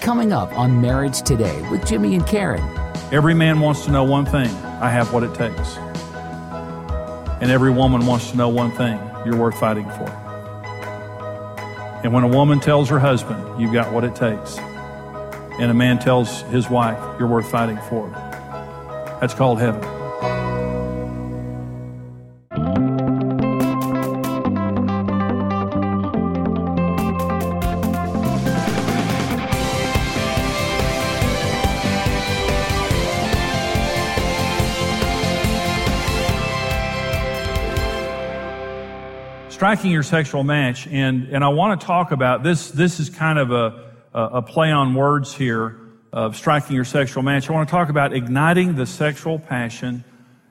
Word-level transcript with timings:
Coming 0.00 0.32
up 0.32 0.56
on 0.56 0.80
Marriage 0.80 1.22
Today 1.22 1.60
with 1.68 1.84
Jimmy 1.86 2.14
and 2.14 2.26
Karen. 2.26 2.62
Every 3.12 3.34
man 3.34 3.60
wants 3.60 3.84
to 3.86 3.90
know 3.90 4.04
one 4.04 4.24
thing 4.24 4.48
I 4.80 4.88
have 4.88 5.12
what 5.12 5.24
it 5.24 5.34
takes. 5.34 5.76
And 7.40 7.50
every 7.50 7.72
woman 7.72 8.06
wants 8.06 8.30
to 8.30 8.36
know 8.36 8.48
one 8.48 8.70
thing 8.72 8.98
you're 9.24 9.36
worth 9.36 9.58
fighting 9.58 9.88
for. 9.90 10.08
And 12.04 12.12
when 12.12 12.22
a 12.22 12.28
woman 12.28 12.60
tells 12.60 12.88
her 12.88 13.00
husband, 13.00 13.60
you've 13.60 13.72
got 13.72 13.92
what 13.92 14.04
it 14.04 14.14
takes, 14.14 14.58
and 14.58 15.70
a 15.70 15.74
man 15.74 15.98
tells 15.98 16.42
his 16.42 16.70
wife, 16.70 16.98
you're 17.18 17.28
worth 17.28 17.50
fighting 17.50 17.78
for, 17.88 18.08
that's 19.20 19.34
called 19.34 19.58
heaven. 19.58 19.95
Striking 39.66 39.90
your 39.90 40.04
sexual 40.04 40.44
match, 40.44 40.86
and, 40.86 41.26
and 41.32 41.42
I 41.42 41.48
want 41.48 41.80
to 41.80 41.84
talk 41.88 42.12
about 42.12 42.44
this. 42.44 42.70
This 42.70 43.00
is 43.00 43.10
kind 43.10 43.36
of 43.36 43.50
a, 43.50 43.90
a 44.14 44.40
play 44.40 44.70
on 44.70 44.94
words 44.94 45.34
here 45.34 45.76
of 46.12 46.36
striking 46.36 46.76
your 46.76 46.84
sexual 46.84 47.24
match. 47.24 47.50
I 47.50 47.52
want 47.52 47.68
to 47.68 47.72
talk 47.72 47.88
about 47.88 48.12
igniting 48.12 48.76
the 48.76 48.86
sexual 48.86 49.40
passion 49.40 50.04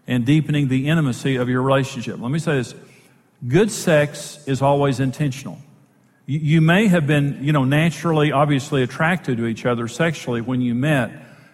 and 0.05 0.25
deepening 0.25 0.67
the 0.67 0.89
intimacy 0.89 1.37
of 1.37 1.47
your 1.47 1.61
relationship. 1.61 2.19
Let 2.19 2.29
me 2.29 2.39
say 2.39 2.57
this 2.57 2.75
good 3.47 3.71
sex 3.71 4.45
is 4.47 4.61
always 4.61 4.99
intentional. 4.99 5.59
You, 6.25 6.39
you 6.39 6.61
may 6.61 6.87
have 6.87 7.07
been, 7.07 7.41
you 7.41 7.53
know, 7.53 7.63
naturally, 7.63 8.33
obviously 8.33 8.83
attracted 8.83 9.37
to 9.37 9.45
each 9.45 9.65
other 9.65 9.87
sexually 9.87 10.41
when 10.41 10.59
you 10.59 10.75
met, 10.75 11.09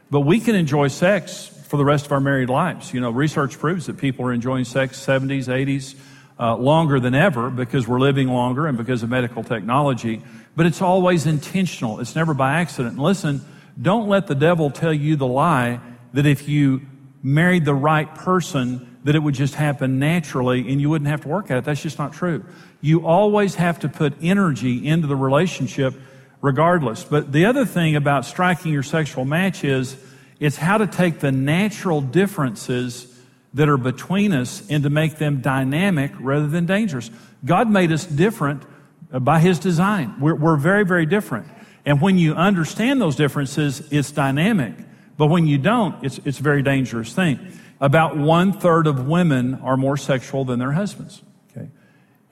but 0.09 0.21
we 0.21 0.39
can 0.39 0.55
enjoy 0.55 0.87
sex 0.87 1.45
for 1.67 1.77
the 1.77 1.85
rest 1.85 2.07
of 2.07 2.12
our 2.12 2.20
married 2.20 2.49
lives. 2.49 2.91
You 2.91 3.01
know, 3.01 3.12
research 3.12 3.59
proves 3.59 3.85
that 3.85 3.99
people 3.99 4.26
are 4.26 4.34
enjoying 4.34 4.65
sex 4.65 4.99
70s, 4.99 5.45
80s, 5.45 5.93
uh, 6.40 6.55
longer 6.55 6.99
than 6.99 7.15
ever 7.15 7.49
because 7.49 7.87
we're 7.87 7.99
living 7.99 8.27
longer 8.27 8.68
and 8.68 8.77
because 8.77 9.04
of 9.04 9.10
medical 9.10 9.43
technology. 9.43 10.21
But 10.55 10.65
it's 10.65 10.82
always 10.82 11.26
intentional. 11.26 11.99
It's 11.99 12.15
never 12.15 12.34
by 12.34 12.60
accident. 12.60 12.96
And 12.96 13.04
listen, 13.04 13.41
don't 13.82 14.07
let 14.07 14.27
the 14.27 14.35
devil 14.35 14.70
tell 14.70 14.93
you 14.93 15.15
the 15.15 15.27
lie 15.27 15.79
that 16.13 16.26
if 16.26 16.49
you 16.49 16.82
married 17.23 17.65
the 17.65 17.73
right 17.73 18.13
person, 18.15 18.98
that 19.04 19.15
it 19.15 19.20
would 19.20 19.35
just 19.35 19.55
happen 19.55 19.99
naturally 19.99 20.71
and 20.71 20.82
you 20.82 20.90
wouldn't 20.90 21.10
have 21.10 21.21
to 21.21 21.27
work 21.27 21.49
at 21.49 21.57
it. 21.57 21.63
That's 21.63 21.82
just 21.82 21.98
not 21.98 22.13
true. 22.13 22.45
You 22.82 23.05
always 23.05 23.55
have 23.55 23.79
to 23.79 23.90
put 23.90 24.13
energy 24.21 24.88
into 24.88 25.07
the 25.07 25.16
relationship 25.16 25.95
regardless. 26.41 27.04
But 27.04 27.32
the 27.32 27.45
other 27.45 27.66
thing 27.66 27.95
about 27.95 28.26
striking 28.26 28.71
your 28.71 28.84
sexual 28.84 29.26
match 29.26 29.63
is 29.63 29.95
it's 30.40 30.57
how 30.57 30.79
to 30.79 30.88
take 30.88 31.20
the 31.20 31.32
natural 31.32 32.01
differences 32.01 33.10
that 33.54 33.68
are 33.68 33.77
between 33.77 34.32
us 34.34 34.63
and 34.70 34.84
to 34.84 34.90
make 34.90 35.18
them 35.18 35.41
dynamic 35.41 36.12
rather 36.20 36.48
than 36.48 36.66
dangerous. 36.66 37.12
God 37.44 37.70
made 37.70 37.91
us 37.91 38.05
different 38.05 38.63
uh, 39.12 39.20
by 39.20 39.40
His 39.40 39.60
design. 39.60 40.20
We're, 40.20 40.35
we're 40.35 40.57
very, 40.57 40.85
very 40.85 41.05
different. 41.05 41.48
And 41.85 41.99
when 41.99 42.18
you 42.18 42.34
understand 42.35 43.02
those 43.02 43.16
differences, 43.16 43.91
it's 43.91 44.12
dynamic. 44.12 44.76
But 45.18 45.27
when 45.27 45.48
you 45.48 45.57
don't, 45.57 46.04
it's, 46.04 46.20
it's 46.26 46.40
a 46.40 46.44
very 46.44 46.63
dangerous 46.63 47.13
thing. 47.13 47.40
About 47.79 48.16
one 48.16 48.54
third 48.54 48.88
of 48.88 49.07
women 49.07 49.55
are 49.55 49.76
more 49.76 49.98
sexual 49.98 50.46
than 50.46 50.60
their 50.60 50.72
husbands. 50.72 51.22
Okay. 51.52 51.70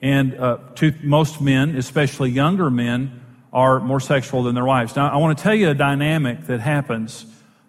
And 0.00 0.34
uh, 0.34 0.58
to 0.76 0.94
most 1.02 1.40
men, 1.40 1.76
especially 1.76 2.30
younger 2.30 2.70
men, 2.70 3.20
are 3.52 3.80
more 3.80 4.00
sexual 4.00 4.44
than 4.44 4.54
their 4.54 4.64
wives. 4.64 4.94
Now, 4.94 5.10
I 5.10 5.16
want 5.16 5.36
to 5.36 5.42
tell 5.42 5.54
you 5.54 5.70
a 5.70 5.74
dynamic 5.74 6.46
that 6.46 6.60
happens 6.60 7.26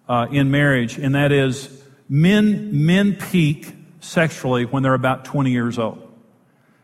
uh, 0.08 0.28
in 0.30 0.50
marriage, 0.50 0.96
and 0.96 1.16
that 1.16 1.32
is 1.32 1.81
Men, 2.14 2.84
men 2.84 3.16
peak 3.16 3.74
sexually 4.00 4.66
when 4.66 4.82
they're 4.82 4.92
about 4.92 5.24
20 5.24 5.50
years 5.50 5.78
old. 5.78 6.12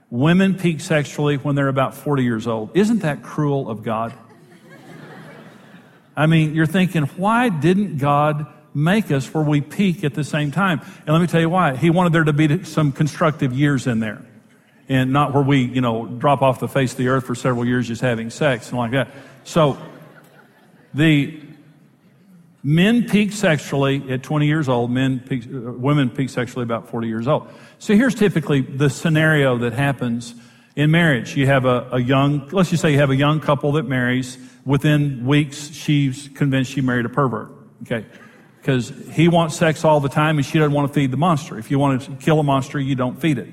Women 0.09 0.55
peak 0.55 0.81
sexually 0.81 1.37
when 1.37 1.55
they're 1.55 1.69
about 1.69 1.93
40 1.93 2.25
years 2.25 2.47
old. 2.47 2.75
Isn't 2.75 3.01
that 3.01 3.23
cruel 3.23 3.69
of 3.69 3.83
God? 3.83 4.15
I 6.17 6.25
mean, 6.25 6.55
you're 6.55 6.65
thinking, 6.65 7.03
why 7.03 7.51
didn't 7.51 7.99
God 7.99 8.47
make 8.73 9.11
us 9.11 9.27
where 9.35 9.45
we 9.45 9.61
peak 9.61 10.03
at 10.03 10.15
the 10.15 10.25
same 10.25 10.51
time? 10.51 10.81
And 11.01 11.09
let 11.09 11.21
me 11.21 11.27
tell 11.27 11.43
you 11.43 11.51
why. 11.51 11.77
He 11.77 11.91
wanted 11.91 12.15
there 12.15 12.25
to 12.25 12.33
be 12.33 12.65
some 12.65 12.91
constructive 12.91 13.53
years 13.53 13.87
in 13.87 14.01
there. 14.01 14.25
And 14.89 15.13
not 15.13 15.35
where 15.35 15.43
we, 15.43 15.59
you 15.59 15.83
know, 15.83 16.07
drop 16.07 16.41
off 16.41 16.59
the 16.59 16.69
face 16.69 16.93
of 16.93 16.97
the 16.97 17.09
earth 17.09 17.27
for 17.27 17.35
several 17.35 17.67
years 17.67 17.87
just 17.87 18.01
having 18.01 18.31
sex 18.31 18.71
and 18.71 18.79
like 18.79 18.93
that. 18.93 19.09
So, 19.45 19.77
the, 20.95 21.39
Men 22.69 23.09
peak 23.09 23.33
sexually 23.33 24.13
at 24.13 24.23
20 24.23 24.47
years 24.47 24.69
old. 24.69 24.91
Men 24.91 25.21
peak, 25.21 25.45
uh, 25.47 25.73
women 25.73 26.11
peak 26.11 26.29
sexually 26.29 26.65
about 26.65 26.91
40 26.91 27.09
years 27.09 27.27
old. 27.27 27.49
So 27.79 27.95
here's 27.95 28.15
typically 28.15 28.61
the 28.61 28.91
scenario 28.91 29.57
that 29.57 29.73
happens 29.73 30.35
in 30.77 30.91
marriage. 30.91 31.35
You 31.35 31.47
have 31.47 31.65
a, 31.65 31.89
a 31.93 31.99
young, 31.99 32.47
let's 32.51 32.69
just 32.69 32.83
say 32.83 32.93
you 32.93 32.99
have 32.99 33.09
a 33.09 33.17
young 33.17 33.41
couple 33.41 33.73
that 33.73 33.85
marries. 33.85 34.37
Within 34.67 35.25
weeks, 35.25 35.71
she's 35.71 36.29
convinced 36.35 36.71
she 36.73 36.83
married 36.83 37.07
a 37.07 37.09
pervert. 37.09 37.51
Okay. 37.85 38.05
Because 38.61 38.93
he 39.13 39.29
wants 39.29 39.57
sex 39.57 39.83
all 39.83 40.01
the 40.01 40.11
time 40.11 40.37
and 40.37 40.45
she 40.45 40.59
doesn't 40.59 40.75
want 40.75 40.89
to 40.89 40.93
feed 40.93 41.11
the 41.11 41.17
monster. 41.17 41.59
If 41.59 41.71
you 41.71 41.79
want 41.79 42.03
to 42.03 42.17
kill 42.17 42.39
a 42.39 42.45
monster, 42.45 42.79
you 42.79 42.95
don't 42.95 43.19
feed 43.19 43.39
it. 43.39 43.49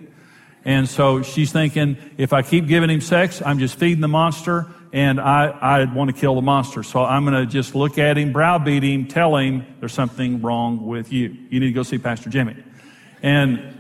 And 0.65 0.89
so 0.89 1.21
she's 1.21 1.53
thinking, 1.53 1.95
if 2.17 2.33
I 2.33 2.41
keep 2.41 2.67
giving 2.67 2.89
him 2.89 2.99
sex, 2.99 3.41
I'm 3.41 3.59
just 3.59 3.79
feeding 3.79 4.01
the 4.01 4.09
monster 4.09 4.67
and 4.95 5.19
I, 5.19 5.47
I 5.47 5.93
want 5.93 6.09
to 6.09 6.15
kill 6.15 6.35
the 6.35 6.41
monster. 6.41 6.81
So 6.81 7.03
I'm 7.03 7.25
going 7.25 7.35
to 7.35 7.45
just 7.45 7.75
look 7.75 7.97
at 7.97 8.17
him, 8.17 8.31
browbeat 8.31 8.81
him, 8.81 9.07
tell 9.07 9.35
him 9.35 9.65
there's 9.81 9.91
something 9.91 10.41
wrong 10.41 10.87
with 10.87 11.11
you. 11.11 11.35
You 11.49 11.59
need 11.59 11.67
to 11.67 11.73
go 11.73 11.83
see 11.83 11.97
Pastor 11.97 12.29
Jimmy. 12.29 12.55
And 13.21 13.77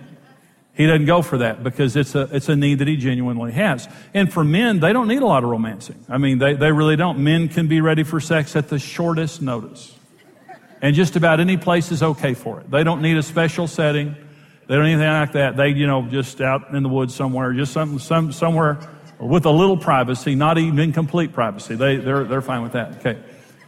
he 0.73 0.85
doesn't 0.85 1.05
go 1.05 1.21
for 1.21 1.37
that 1.37 1.63
because 1.63 1.95
it's 1.95 2.15
a, 2.15 2.27
it's 2.33 2.49
a 2.49 2.55
need 2.57 2.79
that 2.79 2.89
he 2.89 2.97
genuinely 2.97 3.53
has. 3.53 3.87
And 4.13 4.31
for 4.31 4.43
men, 4.43 4.81
they 4.81 4.91
don't 4.91 5.07
need 5.07 5.21
a 5.21 5.25
lot 5.25 5.45
of 5.45 5.49
romancing. 5.49 6.03
I 6.09 6.17
mean, 6.17 6.37
they, 6.37 6.53
they 6.53 6.73
really 6.73 6.97
don't. 6.97 7.19
Men 7.19 7.47
can 7.47 7.67
be 7.67 7.79
ready 7.79 8.03
for 8.03 8.19
sex 8.19 8.57
at 8.57 8.67
the 8.67 8.77
shortest 8.77 9.41
notice. 9.41 9.97
And 10.81 10.97
just 10.97 11.15
about 11.15 11.39
any 11.39 11.55
place 11.55 11.93
is 11.93 12.03
okay 12.03 12.33
for 12.33 12.59
it. 12.59 12.69
They 12.69 12.83
don't 12.83 13.01
need 13.01 13.15
a 13.15 13.23
special 13.23 13.67
setting. 13.67 14.17
They 14.67 14.75
don't 14.75 14.83
need 14.83 14.95
anything 14.95 15.07
like 15.07 15.31
that. 15.31 15.55
They, 15.55 15.69
you 15.69 15.87
know, 15.87 16.01
just 16.09 16.41
out 16.41 16.73
in 16.73 16.83
the 16.83 16.89
woods 16.89 17.15
somewhere, 17.15 17.53
just 17.53 17.71
some, 17.71 17.99
some, 17.99 18.33
somewhere 18.33 18.79
with 19.19 19.45
a 19.45 19.51
little 19.51 19.77
privacy, 19.77 20.35
not 20.35 20.57
even 20.57 20.91
complete 20.93 21.33
privacy. 21.33 21.75
They, 21.75 21.97
they're, 21.97 22.23
they're 22.23 22.41
fine 22.41 22.61
with 22.61 22.73
that. 22.73 22.97
Okay. 22.97 23.17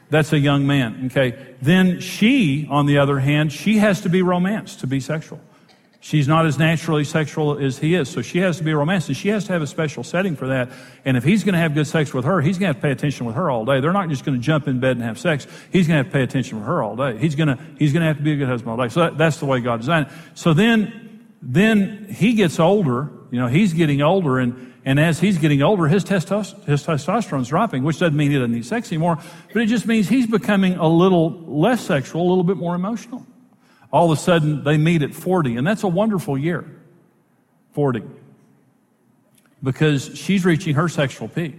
That's 0.10 0.32
a 0.34 0.40
young 0.40 0.66
man. 0.68 1.08
Okay. 1.08 1.56
Then 1.62 2.00
she, 2.00 2.68
on 2.70 2.86
the 2.86 2.98
other 3.00 3.20
hand, 3.20 3.52
she 3.52 3.78
has 3.78 4.02
to 4.02 4.10
be 4.10 4.22
romanced 4.22 4.82
to 4.82 4.88
be 4.88 5.00
sexual. 5.00 5.40
She's 6.00 6.28
not 6.28 6.46
as 6.46 6.58
naturally 6.58 7.04
sexual 7.04 7.58
as 7.58 7.80
he 7.80 7.96
is, 7.96 8.08
so 8.08 8.22
she 8.22 8.38
has 8.40 8.60
to 8.60 8.64
be 8.64 8.74
romanced, 8.74 9.10
and 9.10 9.18
she 9.18 9.28
has 9.30 9.46
to 9.46 9.54
have 9.54 9.62
a 9.62 9.68
special 9.68 10.04
setting 10.04 10.38
for 10.38 10.48
that. 10.48 10.70
And 11.04 11.18
if 11.18 11.24
he's 11.24 11.44
going 11.44 11.54
to 11.54 11.60
have 11.60 11.74
good 11.74 11.88
sex 11.88 12.14
with 12.14 12.24
her, 12.24 12.40
he's 12.40 12.58
going 12.58 12.70
to 12.70 12.74
have 12.76 12.76
to 12.78 12.82
pay 12.82 12.92
attention 12.92 13.26
with 13.26 13.36
her 13.36 13.50
all 13.50 13.66
day. 13.66 13.82
They're 13.82 13.92
not 13.92 14.08
just 14.08 14.24
going 14.24 14.38
to 14.38 14.42
jump 14.42 14.68
in 14.70 14.80
bed 14.80 14.96
and 14.96 15.02
have 15.02 15.20
sex. 15.20 15.48
He's 15.72 15.88
going 15.88 15.98
to 15.98 16.04
have 16.04 16.06
to 16.06 16.12
pay 16.12 16.24
attention 16.24 16.60
with 16.60 16.68
her 16.68 16.82
all 16.82 16.96
day. 16.96 17.18
He's 17.18 17.36
going 17.36 17.50
to 17.50 17.60
he's 17.78 17.92
going 17.92 18.02
to 18.02 18.08
have 18.08 18.18
to 18.18 18.24
be 18.24 18.34
a 18.34 18.36
good 18.38 18.48
husband 18.48 18.72
all 18.72 18.78
day. 18.78 18.88
So 18.90 19.02
that, 19.02 19.18
that's 19.18 19.38
the 19.38 19.48
way 19.48 19.60
God 19.60 19.82
designed 19.82 20.08
it. 20.08 20.14
So 20.36 20.54
then 20.54 21.07
then 21.42 22.08
he 22.10 22.34
gets 22.34 22.60
older. 22.60 23.12
You 23.32 23.40
know, 23.40 23.48
he's 23.48 23.74
getting 23.74 24.02
older, 24.02 24.40
and 24.40 24.68
and 24.88 25.02
as 25.02 25.20
he's 25.20 25.38
getting 25.38 25.62
older, 25.62 25.86
his, 25.88 26.06
testos- 26.06 26.64
his 26.64 26.82
testosterone's 26.82 27.50
dropping, 27.50 27.84
which 27.84 28.00
doesn't 28.00 28.16
mean 28.16 28.32
he 28.32 28.38
doesn't 28.38 28.54
need 28.54 28.66
sex 28.66 28.90
anymore, 28.90 29.18
but 29.52 29.62
it 29.62 29.66
just 29.66 29.86
means 29.86 30.08
he's 30.08 30.28
becoming 30.28 30.76
a 30.76 30.88
little 30.88 31.42
less 31.42 31.82
sexual, 31.82 32.22
a 32.22 32.30
little 32.30 32.46
bit 32.46 32.56
more 32.56 32.74
emotional. 32.74 33.28
All 33.92 34.10
of 34.10 34.18
a 34.18 34.22
sudden, 34.22 34.64
they 34.64 34.78
meet 34.78 35.02
at 35.02 35.14
40, 35.14 35.58
and 35.58 35.68
that's 35.68 35.84
a 35.84 35.90
wonderful 35.90 36.38
year. 36.38 36.74
40. 37.74 38.02
Because 39.62 40.18
she's 40.18 40.46
reaching 40.46 40.76
her 40.76 40.88
sexual 40.88 41.28
peak. 41.28 41.56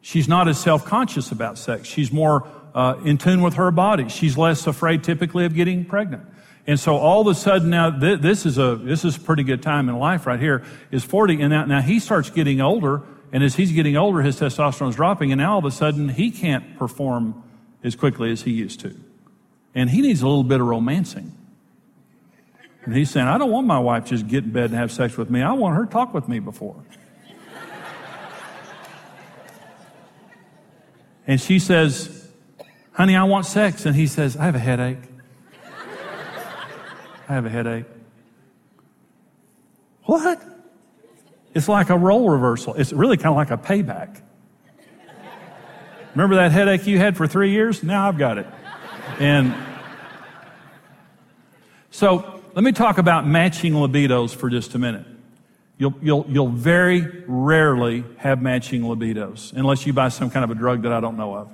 She's 0.00 0.26
not 0.26 0.48
as 0.48 0.58
self 0.58 0.84
conscious 0.84 1.30
about 1.30 1.56
sex. 1.56 1.86
She's 1.86 2.10
more 2.10 2.48
uh, 2.74 2.96
in 3.04 3.16
tune 3.16 3.42
with 3.42 3.54
her 3.54 3.70
body. 3.70 4.08
She's 4.08 4.36
less 4.36 4.66
afraid 4.66 5.04
typically 5.04 5.44
of 5.44 5.54
getting 5.54 5.84
pregnant. 5.84 6.24
And 6.66 6.78
so 6.78 6.96
all 6.96 7.22
of 7.22 7.26
a 7.26 7.34
sudden 7.34 7.70
now, 7.70 7.90
th- 7.90 8.20
this 8.20 8.46
is 8.46 8.58
a, 8.58 8.76
this 8.76 9.04
is 9.04 9.16
a 9.16 9.20
pretty 9.20 9.42
good 9.42 9.62
time 9.62 9.88
in 9.88 9.98
life 9.98 10.26
right 10.26 10.38
here, 10.38 10.64
is 10.90 11.04
40. 11.04 11.40
And 11.40 11.50
now, 11.50 11.64
now 11.64 11.80
he 11.80 11.98
starts 11.98 12.30
getting 12.30 12.60
older. 12.60 13.02
And 13.32 13.42
as 13.42 13.54
he's 13.54 13.72
getting 13.72 13.96
older, 13.96 14.22
his 14.22 14.38
testosterone 14.38 14.90
is 14.90 14.96
dropping. 14.96 15.32
And 15.32 15.40
now 15.40 15.52
all 15.52 15.58
of 15.58 15.64
a 15.64 15.70
sudden, 15.70 16.08
he 16.08 16.30
can't 16.30 16.76
perform 16.78 17.42
as 17.82 17.94
quickly 17.94 18.30
as 18.30 18.42
he 18.42 18.50
used 18.50 18.80
to. 18.80 18.94
And 19.74 19.90
he 19.90 20.02
needs 20.02 20.22
a 20.22 20.28
little 20.28 20.44
bit 20.44 20.60
of 20.60 20.66
romancing. 20.66 21.36
And 22.84 22.96
he's 22.96 23.10
saying, 23.10 23.26
I 23.26 23.38
don't 23.38 23.50
want 23.50 23.66
my 23.66 23.78
wife 23.78 24.06
just 24.06 24.26
get 24.26 24.44
in 24.44 24.50
bed 24.50 24.70
and 24.70 24.74
have 24.74 24.90
sex 24.90 25.16
with 25.16 25.30
me. 25.30 25.42
I 25.42 25.52
want 25.52 25.76
her 25.76 25.84
to 25.84 25.90
talk 25.90 26.12
with 26.12 26.28
me 26.28 26.38
before. 26.38 26.76
and 31.26 31.40
she 31.40 31.58
says, 31.58 32.28
Honey, 32.92 33.16
I 33.16 33.24
want 33.24 33.46
sex. 33.46 33.86
And 33.86 33.94
he 33.94 34.06
says, 34.06 34.36
I 34.36 34.44
have 34.44 34.54
a 34.54 34.58
headache. 34.58 34.98
I 37.30 37.34
have 37.34 37.46
a 37.46 37.48
headache. 37.48 37.84
What? 40.02 40.42
It's 41.54 41.68
like 41.68 41.88
a 41.88 41.96
role 41.96 42.28
reversal. 42.28 42.74
It's 42.74 42.92
really 42.92 43.16
kind 43.16 43.28
of 43.28 43.36
like 43.36 43.52
a 43.52 43.56
payback. 43.56 44.20
Remember 46.16 46.34
that 46.34 46.50
headache 46.50 46.88
you 46.88 46.98
had 46.98 47.16
for 47.16 47.28
three 47.28 47.52
years? 47.52 47.84
Now 47.84 48.08
I've 48.08 48.18
got 48.18 48.38
it. 48.38 48.48
And 49.20 49.54
so 51.92 52.42
let 52.54 52.64
me 52.64 52.72
talk 52.72 52.98
about 52.98 53.28
matching 53.28 53.74
libidos 53.74 54.34
for 54.34 54.50
just 54.50 54.74
a 54.74 54.80
minute. 54.80 55.06
You'll, 55.78 55.94
you'll, 56.02 56.26
you'll 56.28 56.48
very 56.48 57.22
rarely 57.28 58.02
have 58.16 58.42
matching 58.42 58.82
libidos 58.82 59.52
unless 59.52 59.86
you 59.86 59.92
buy 59.92 60.08
some 60.08 60.30
kind 60.30 60.42
of 60.42 60.50
a 60.50 60.56
drug 60.56 60.82
that 60.82 60.92
I 60.92 60.98
don't 60.98 61.16
know 61.16 61.36
of. 61.36 61.48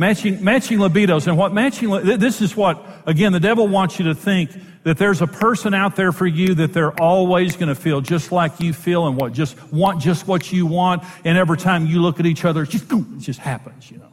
Matching, 0.00 0.42
matching 0.42 0.78
libidos. 0.78 1.26
And 1.26 1.36
what 1.36 1.52
matching, 1.52 1.90
this 1.90 2.40
is 2.40 2.56
what, 2.56 2.82
again, 3.04 3.32
the 3.32 3.38
devil 3.38 3.68
wants 3.68 3.98
you 3.98 4.06
to 4.06 4.14
think 4.14 4.50
that 4.82 4.96
there's 4.96 5.20
a 5.20 5.26
person 5.26 5.74
out 5.74 5.94
there 5.94 6.10
for 6.10 6.26
you 6.26 6.54
that 6.54 6.72
they're 6.72 6.98
always 6.98 7.54
going 7.54 7.68
to 7.68 7.74
feel 7.74 8.00
just 8.00 8.32
like 8.32 8.60
you 8.60 8.72
feel 8.72 9.06
and 9.06 9.14
what, 9.14 9.34
just 9.34 9.62
want 9.70 10.00
just 10.00 10.26
what 10.26 10.50
you 10.50 10.64
want. 10.64 11.02
And 11.22 11.36
every 11.36 11.58
time 11.58 11.84
you 11.84 12.00
look 12.00 12.18
at 12.18 12.24
each 12.24 12.46
other, 12.46 12.62
it 12.62 12.70
just, 12.70 12.90
it 12.90 13.18
just 13.18 13.40
happens, 13.40 13.90
you 13.90 13.98
know. 13.98 14.08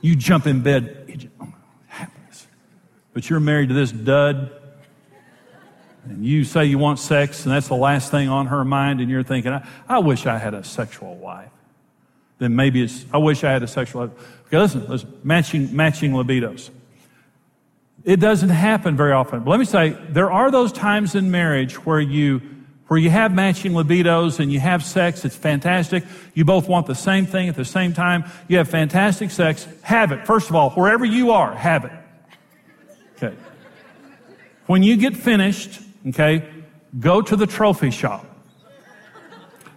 You 0.00 0.16
jump 0.16 0.48
in 0.48 0.62
bed, 0.62 1.04
it 1.06 1.18
just 1.18 1.34
oh, 1.40 1.54
happens. 1.86 2.48
But 3.12 3.30
you're 3.30 3.38
married 3.38 3.68
to 3.68 3.74
this 3.76 3.92
dud, 3.92 4.50
and 6.06 6.24
you 6.24 6.42
say 6.42 6.64
you 6.64 6.78
want 6.78 6.98
sex, 6.98 7.44
and 7.44 7.54
that's 7.54 7.68
the 7.68 7.76
last 7.76 8.10
thing 8.10 8.28
on 8.28 8.48
her 8.48 8.64
mind, 8.64 9.00
and 9.00 9.08
you're 9.08 9.22
thinking, 9.22 9.52
I, 9.52 9.64
I 9.88 10.00
wish 10.00 10.26
I 10.26 10.38
had 10.38 10.54
a 10.54 10.64
sexual 10.64 11.14
wife. 11.14 11.50
Then 12.40 12.56
maybe 12.56 12.82
it's, 12.82 13.04
I 13.12 13.18
wish 13.18 13.44
I 13.44 13.52
had 13.52 13.62
a 13.62 13.68
sexual 13.68 14.06
life. 14.06 14.39
Okay, 14.50 14.58
listen, 14.58 14.84
listen, 14.88 15.20
matching, 15.22 15.76
matching 15.76 16.10
libidos. 16.10 16.70
It 18.02 18.18
doesn't 18.18 18.48
happen 18.48 18.96
very 18.96 19.12
often. 19.12 19.44
But 19.44 19.50
let 19.52 19.60
me 19.60 19.64
say, 19.64 19.90
there 20.08 20.32
are 20.32 20.50
those 20.50 20.72
times 20.72 21.14
in 21.14 21.30
marriage 21.30 21.86
where 21.86 22.00
you, 22.00 22.40
where 22.88 22.98
you 22.98 23.10
have 23.10 23.32
matching 23.32 23.74
libidos 23.74 24.40
and 24.40 24.52
you 24.52 24.58
have 24.58 24.84
sex. 24.84 25.24
It's 25.24 25.36
fantastic. 25.36 26.02
You 26.34 26.44
both 26.44 26.68
want 26.68 26.88
the 26.88 26.96
same 26.96 27.26
thing 27.26 27.48
at 27.48 27.54
the 27.54 27.64
same 27.64 27.92
time. 27.92 28.24
You 28.48 28.56
have 28.56 28.68
fantastic 28.68 29.30
sex. 29.30 29.68
Have 29.82 30.10
it. 30.10 30.26
First 30.26 30.50
of 30.50 30.56
all, 30.56 30.70
wherever 30.70 31.04
you 31.04 31.30
are, 31.30 31.54
have 31.54 31.84
it. 31.84 31.92
Okay. 33.16 33.36
When 34.66 34.82
you 34.82 34.96
get 34.96 35.16
finished, 35.16 35.80
okay, 36.08 36.48
go 36.98 37.22
to 37.22 37.36
the 37.36 37.46
trophy 37.46 37.92
shop. 37.92 38.26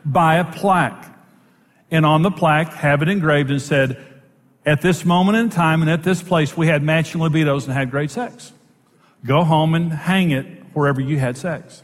Buy 0.04 0.38
a 0.38 0.52
plaque. 0.52 1.12
And 1.92 2.08
on 2.08 2.24
the 2.24 2.32
plaque, 2.32 2.74
have 2.74 3.04
it 3.04 3.08
engraved 3.08 3.52
and 3.52 3.62
said, 3.62 4.13
at 4.66 4.82
this 4.82 5.04
moment 5.04 5.38
in 5.38 5.50
time 5.50 5.82
and 5.82 5.92
at 5.92 6.04
this 6.04 6.24
place, 6.24 6.56
we 6.56 6.68
had 6.68 6.82
matching 6.84 7.22
libidos 7.22 7.66
and 7.66 7.74
had 7.74 7.92
great 7.92 8.12
sex. 8.12 8.54
Go 9.26 9.44
home 9.44 9.76
and 9.76 9.92
hang 9.92 10.32
it 10.32 10.46
wherever 10.74 11.02
you 11.02 11.20
had 11.20 11.38
sex. 11.38 11.84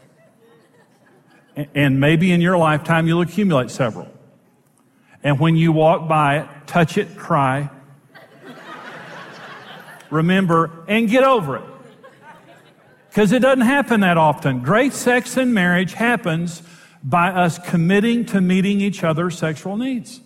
And 1.75 1.99
maybe 1.99 2.31
in 2.31 2.41
your 2.41 2.57
lifetime, 2.57 3.07
you'll 3.07 3.21
accumulate 3.21 3.69
several. 3.69 4.07
And 5.23 5.39
when 5.39 5.57
you 5.57 5.73
walk 5.73 6.07
by 6.07 6.39
it, 6.39 6.47
touch 6.67 6.97
it, 6.97 7.17
cry, 7.17 7.69
remember, 10.09 10.85
and 10.87 11.09
get 11.09 11.23
over 11.23 11.57
it. 11.57 11.63
Because 13.09 13.33
it 13.33 13.39
doesn't 13.39 13.65
happen 13.65 14.01
that 14.01 14.17
often. 14.17 14.61
Great 14.61 14.93
sex 14.93 15.35
in 15.35 15.53
marriage 15.53 15.93
happens 15.93 16.61
by 17.03 17.29
us 17.29 17.57
committing 17.59 18.25
to 18.27 18.39
meeting 18.39 18.79
each 18.79 19.03
other's 19.03 19.37
sexual 19.37 19.75
needs. 19.75 20.21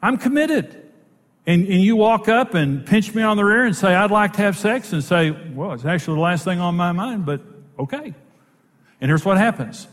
I'm 0.00 0.18
committed 0.18 0.83
and, 1.46 1.66
and 1.66 1.82
you 1.82 1.96
walk 1.96 2.28
up 2.28 2.54
and 2.54 2.86
pinch 2.86 3.14
me 3.14 3.22
on 3.22 3.36
the 3.36 3.44
rear 3.44 3.64
and 3.64 3.76
say, 3.76 3.94
I'd 3.94 4.10
like 4.10 4.34
to 4.34 4.42
have 4.42 4.56
sex, 4.56 4.92
and 4.92 5.04
say, 5.04 5.30
Well, 5.30 5.72
it's 5.72 5.84
actually 5.84 6.16
the 6.16 6.22
last 6.22 6.44
thing 6.44 6.60
on 6.60 6.74
my 6.74 6.92
mind, 6.92 7.26
but 7.26 7.42
okay. 7.78 8.14
And 9.00 9.10
here's 9.10 9.24
what 9.24 9.36
happens 9.36 9.86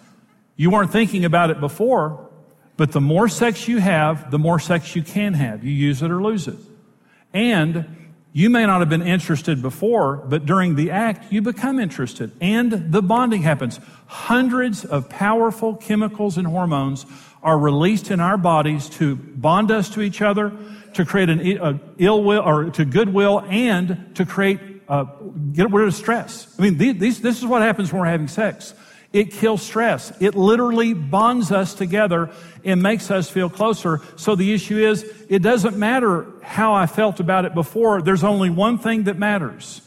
you 0.55 0.69
weren't 0.69 0.91
thinking 0.91 1.25
about 1.25 1.49
it 1.49 1.59
before, 1.59 2.29
but 2.77 2.91
the 2.91 3.01
more 3.01 3.27
sex 3.27 3.67
you 3.67 3.79
have, 3.79 4.31
the 4.31 4.39
more 4.39 4.59
sex 4.59 4.95
you 4.95 5.03
can 5.03 5.33
have. 5.33 5.63
You 5.63 5.71
use 5.71 6.01
it 6.01 6.11
or 6.11 6.21
lose 6.21 6.47
it. 6.47 6.57
And 7.33 8.11
you 8.33 8.49
may 8.49 8.65
not 8.65 8.79
have 8.79 8.89
been 8.89 9.01
interested 9.01 9.61
before, 9.61 10.17
but 10.17 10.45
during 10.45 10.75
the 10.75 10.91
act, 10.91 11.33
you 11.33 11.41
become 11.41 11.79
interested. 11.79 12.31
And 12.39 12.91
the 12.91 13.01
bonding 13.01 13.41
happens. 13.41 13.79
Hundreds 14.07 14.85
of 14.85 15.09
powerful 15.09 15.75
chemicals 15.75 16.37
and 16.37 16.47
hormones 16.47 17.05
are 17.43 17.57
released 17.57 18.09
in 18.09 18.19
our 18.19 18.37
bodies 18.37 18.87
to 18.89 19.15
bond 19.15 19.71
us 19.71 19.89
to 19.89 20.01
each 20.01 20.21
other, 20.21 20.53
to 20.93 21.05
create 21.05 21.29
an 21.29 21.79
ill 21.97 22.23
will 22.23 22.41
or 22.41 22.69
to 22.71 22.85
goodwill 22.85 23.41
and 23.47 24.15
to 24.15 24.25
create 24.25 24.59
uh, 24.91 25.05
get 25.53 25.71
rid 25.71 25.87
of 25.87 25.93
stress. 25.93 26.53
I 26.59 26.63
mean, 26.63 26.77
these, 26.77 27.21
this 27.21 27.37
is 27.37 27.45
what 27.45 27.61
happens 27.61 27.93
when 27.93 28.01
we're 28.01 28.07
having 28.07 28.27
sex. 28.27 28.73
It 29.13 29.31
kills 29.31 29.61
stress. 29.61 30.11
It 30.21 30.35
literally 30.35 30.93
bonds 30.93 31.51
us 31.51 31.73
together 31.73 32.29
and 32.65 32.83
makes 32.83 33.09
us 33.09 33.29
feel 33.29 33.49
closer. 33.49 34.01
So 34.17 34.35
the 34.35 34.53
issue 34.53 34.77
is, 34.77 35.03
it 35.29 35.41
doesn't 35.41 35.77
matter 35.77 36.27
how 36.41 36.73
I 36.73 36.87
felt 36.87 37.21
about 37.21 37.45
it 37.45 37.53
before. 37.53 38.01
There's 38.01 38.23
only 38.23 38.49
one 38.49 38.77
thing 38.77 39.03
that 39.03 39.17
matters. 39.17 39.81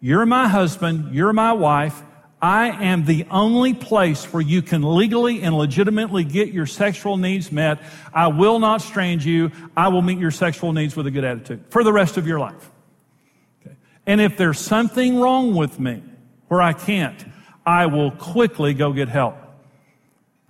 You're 0.00 0.26
my 0.26 0.48
husband. 0.48 1.14
You're 1.14 1.32
my 1.32 1.52
wife. 1.52 2.02
I 2.42 2.68
am 2.84 3.04
the 3.04 3.26
only 3.30 3.74
place 3.74 4.24
where 4.32 4.40
you 4.40 4.62
can 4.62 4.82
legally 4.82 5.42
and 5.42 5.56
legitimately 5.56 6.24
get 6.24 6.48
your 6.48 6.66
sexual 6.66 7.18
needs 7.18 7.52
met. 7.52 7.82
I 8.14 8.28
will 8.28 8.58
not 8.58 8.80
strange 8.80 9.26
you. 9.26 9.52
I 9.76 9.88
will 9.88 10.00
meet 10.00 10.18
your 10.18 10.30
sexual 10.30 10.72
needs 10.72 10.96
with 10.96 11.06
a 11.06 11.10
good 11.10 11.24
attitude 11.24 11.64
for 11.68 11.84
the 11.84 11.92
rest 11.92 12.16
of 12.16 12.26
your 12.26 12.38
life. 12.38 12.70
Okay. 13.60 13.76
And 14.06 14.20
if 14.20 14.38
there's 14.38 14.58
something 14.58 15.20
wrong 15.20 15.54
with 15.54 15.78
me 15.78 16.02
where 16.48 16.62
I 16.62 16.72
can't, 16.72 17.22
I 17.66 17.86
will 17.86 18.10
quickly 18.10 18.72
go 18.72 18.92
get 18.92 19.08
help. 19.08 19.36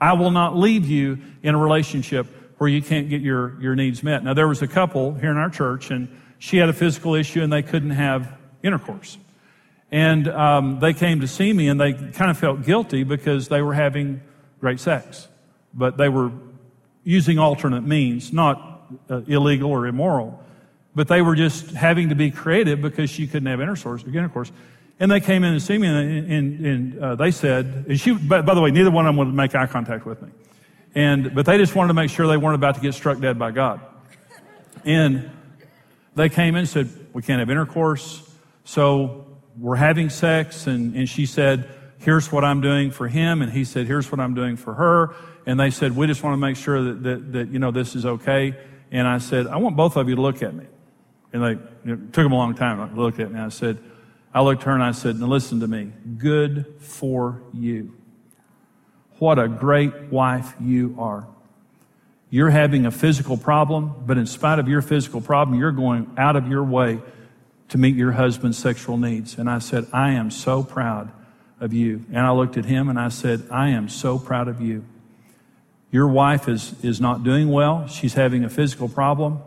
I 0.01 0.13
will 0.13 0.31
not 0.31 0.57
leave 0.57 0.89
you 0.89 1.19
in 1.43 1.55
a 1.55 1.59
relationship 1.59 2.27
where 2.59 2.69
you 2.69 2.83
can't 2.83 3.09
get 3.09 3.21
your, 3.21 3.61
your 3.61 3.75
needs 3.75 4.03
met. 4.03 4.23
Now, 4.23 4.35
there 4.35 4.47
was 4.47 4.63
a 4.63 4.69
couple 4.69 5.15
here 5.15 5.31
in 5.31 5.37
our 5.37 5.51
church, 5.51 5.91
and 5.91 6.09
she 6.39 6.59
had 6.59 6.69
a 6.69 6.73
physical 6.73 7.15
issue 7.15 7.43
and 7.43 7.53
they 7.53 7.63
couldn't 7.63 7.91
have 7.91 8.33
intercourse. 8.63 9.19
And 9.93 10.29
um, 10.29 10.79
they 10.79 10.93
came 10.93 11.21
to 11.21 11.29
see 11.29 11.53
me 11.53 11.69
and 11.69 11.81
they 11.81 11.93
kind 11.93 12.31
of 12.31 12.39
felt 12.39 12.65
guilty 12.65 13.03
because 13.03 13.49
they 13.49 13.61
were 13.61 13.75
having 13.75 14.21
great 14.61 14.79
sex. 14.79 15.27
But 15.75 15.97
they 15.97 16.09
were 16.09 16.31
using 17.03 17.39
alternate 17.39 17.83
means, 17.83 18.33
not 18.33 18.89
uh, 19.09 19.23
illegal 19.27 19.71
or 19.71 19.87
immoral. 19.87 20.43
But 20.95 21.09
they 21.09 21.23
were 21.23 21.35
just 21.35 21.71
having 21.71 22.09
to 22.11 22.15
be 22.15 22.31
creative 22.31 22.81
because 22.81 23.11
she 23.11 23.27
couldn't 23.27 23.47
have 23.47 23.61
intercourse. 23.61 24.05
intercourse. 24.05 24.53
And 24.99 25.11
they 25.11 25.21
came 25.21 25.45
in 25.45 25.55
to 25.55 25.61
see 25.61 25.79
me 25.79 25.89
and, 25.89 26.31
and, 26.31 26.67
and 26.67 26.99
uh, 26.99 27.15
they 27.15 27.31
said, 27.31 27.87
and 27.89 27.99
she, 27.99 28.13
by, 28.13 28.43
by, 28.43 28.55
the 28.55 28.61
way, 28.61 28.71
neither 28.71 28.91
one 28.91 29.07
of 29.07 29.11
them 29.11 29.17
would 29.17 29.35
make 29.35 29.55
eye 29.55 29.67
contact 29.67 30.05
with 30.05 30.21
me. 30.21 30.29
And, 30.95 31.35
but 31.35 31.47
they 31.47 31.57
just 31.57 31.75
wanted 31.75 31.89
to 31.89 31.95
make 31.95 32.11
sure 32.11 32.27
they 32.27 32.37
weren't 32.37 32.57
about 32.57 32.75
to 32.75 32.81
get 32.81 32.95
struck 32.95 33.19
dead 33.19 33.39
by 33.39 33.51
God. 33.51 33.81
And 34.85 35.31
they 36.17 36.29
came 36.29 36.55
in 36.55 36.61
and 36.61 36.69
said, 36.69 36.91
we 37.13 37.23
can't 37.23 37.39
have 37.39 37.51
intercourse. 37.51 38.29
So 38.65 39.30
we're 39.59 39.77
having 39.77 40.11
sex, 40.11 40.67
and, 40.67 40.95
and 40.95 41.09
she 41.09 41.27
said, 41.27 41.69
Here's 41.99 42.33
what 42.33 42.45
I'm 42.45 42.63
doing 42.63 42.91
for 42.91 43.09
him. 43.09 43.43
And 43.43 43.53
he 43.53 43.65
said, 43.65 43.87
Here's 43.87 44.11
what 44.11 44.21
I'm 44.21 44.35
doing 44.35 44.57
for 44.57 44.75
her. 44.75 45.15
And 45.47 45.61
they 45.61 45.71
said, 45.71 45.95
We 45.95 46.07
just 46.07 46.23
want 46.23 46.35
to 46.35 46.39
make 46.39 46.57
sure 46.57 46.83
that, 46.83 47.03
that, 47.03 47.33
that 47.33 47.49
you 47.49 47.59
know, 47.59 47.71
this 47.71 47.95
is 47.95 48.07
okay. 48.07 48.57
And 48.91 49.07
I 49.07 49.19
said, 49.19 49.47
I 49.47 49.59
want 49.59 49.77
both 49.77 49.97
of 49.97 50.09
you 50.09 50.17
to 50.17 50.23
look 50.23 50.43
at 50.43 50.55
me. 50.55 50.65
And 51.33 51.45
they, 51.45 51.55
took 51.85 52.13
them 52.13 52.33
a 52.33 52.37
long 52.37 52.55
time 52.55 52.95
to 52.95 53.01
look 53.01 53.21
at 53.21 53.31
me. 53.31 53.39
I 53.39 53.51
said, 53.51 53.79
I 54.33 54.43
looked 54.43 54.63
at 54.63 54.67
her 54.67 54.73
and 54.73 54.83
I 54.83 54.93
said, 54.93 55.17
Now 55.17 55.27
listen 55.27 55.61
to 55.61 55.69
me. 55.69 55.93
Good 56.17 56.77
for 56.81 57.43
you. 57.53 57.97
What 59.19 59.39
a 59.39 59.49
great 59.49 60.05
wife 60.05 60.55
you 60.59 60.97
are. 60.99 61.27
You're 62.31 62.51
having 62.51 62.87
a 62.87 62.91
physical 62.91 63.37
problem, 63.37 64.05
but 64.07 64.17
in 64.17 64.25
spite 64.25 64.59
of 64.59 64.69
your 64.69 64.81
physical 64.83 65.21
problem, 65.21 65.59
you're 65.59 65.73
going 65.73 66.11
out 66.17 66.37
of 66.37 66.49
your 66.49 66.65
way 66.65 67.01
to 67.71 67.79
meet 67.79 67.97
your 67.97 68.13
husband's 68.13 68.59
sexual 68.59 68.97
needs. 68.97 69.39
And 69.39 69.49
I 69.49 69.61
said, 69.61 69.87
I 69.93 70.11
am 70.11 70.31
so 70.31 70.63
proud 70.63 71.11
of 71.61 71.73
you. 71.73 72.05
And 72.09 72.19
I 72.19 72.33
looked 72.33 72.57
at 72.57 72.65
him 72.65 72.89
and 72.89 72.99
I 72.99 73.09
said, 73.09 73.47
I 73.51 73.69
am 73.71 73.89
so 73.89 74.19
proud 74.19 74.49
of 74.49 74.61
you. 74.61 74.85
Your 75.93 76.09
wife 76.09 76.49
is, 76.49 76.75
is 76.83 77.01
not 77.01 77.23
doing 77.23 77.49
well. 77.49 77.87
She's 77.87 78.15
having 78.15 78.45
a 78.45 78.49
physical 78.49 78.89
problem. 78.89 79.41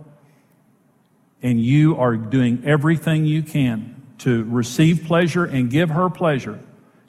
And 1.41 1.59
you 1.59 1.97
are 1.97 2.15
doing 2.15 2.63
everything 2.65 3.25
you 3.25 3.43
can 3.43 4.01
to 4.19 4.43
receive 4.45 5.03
pleasure 5.05 5.43
and 5.43 5.69
give 5.69 5.89
her 5.89 6.09
pleasure, 6.09 6.59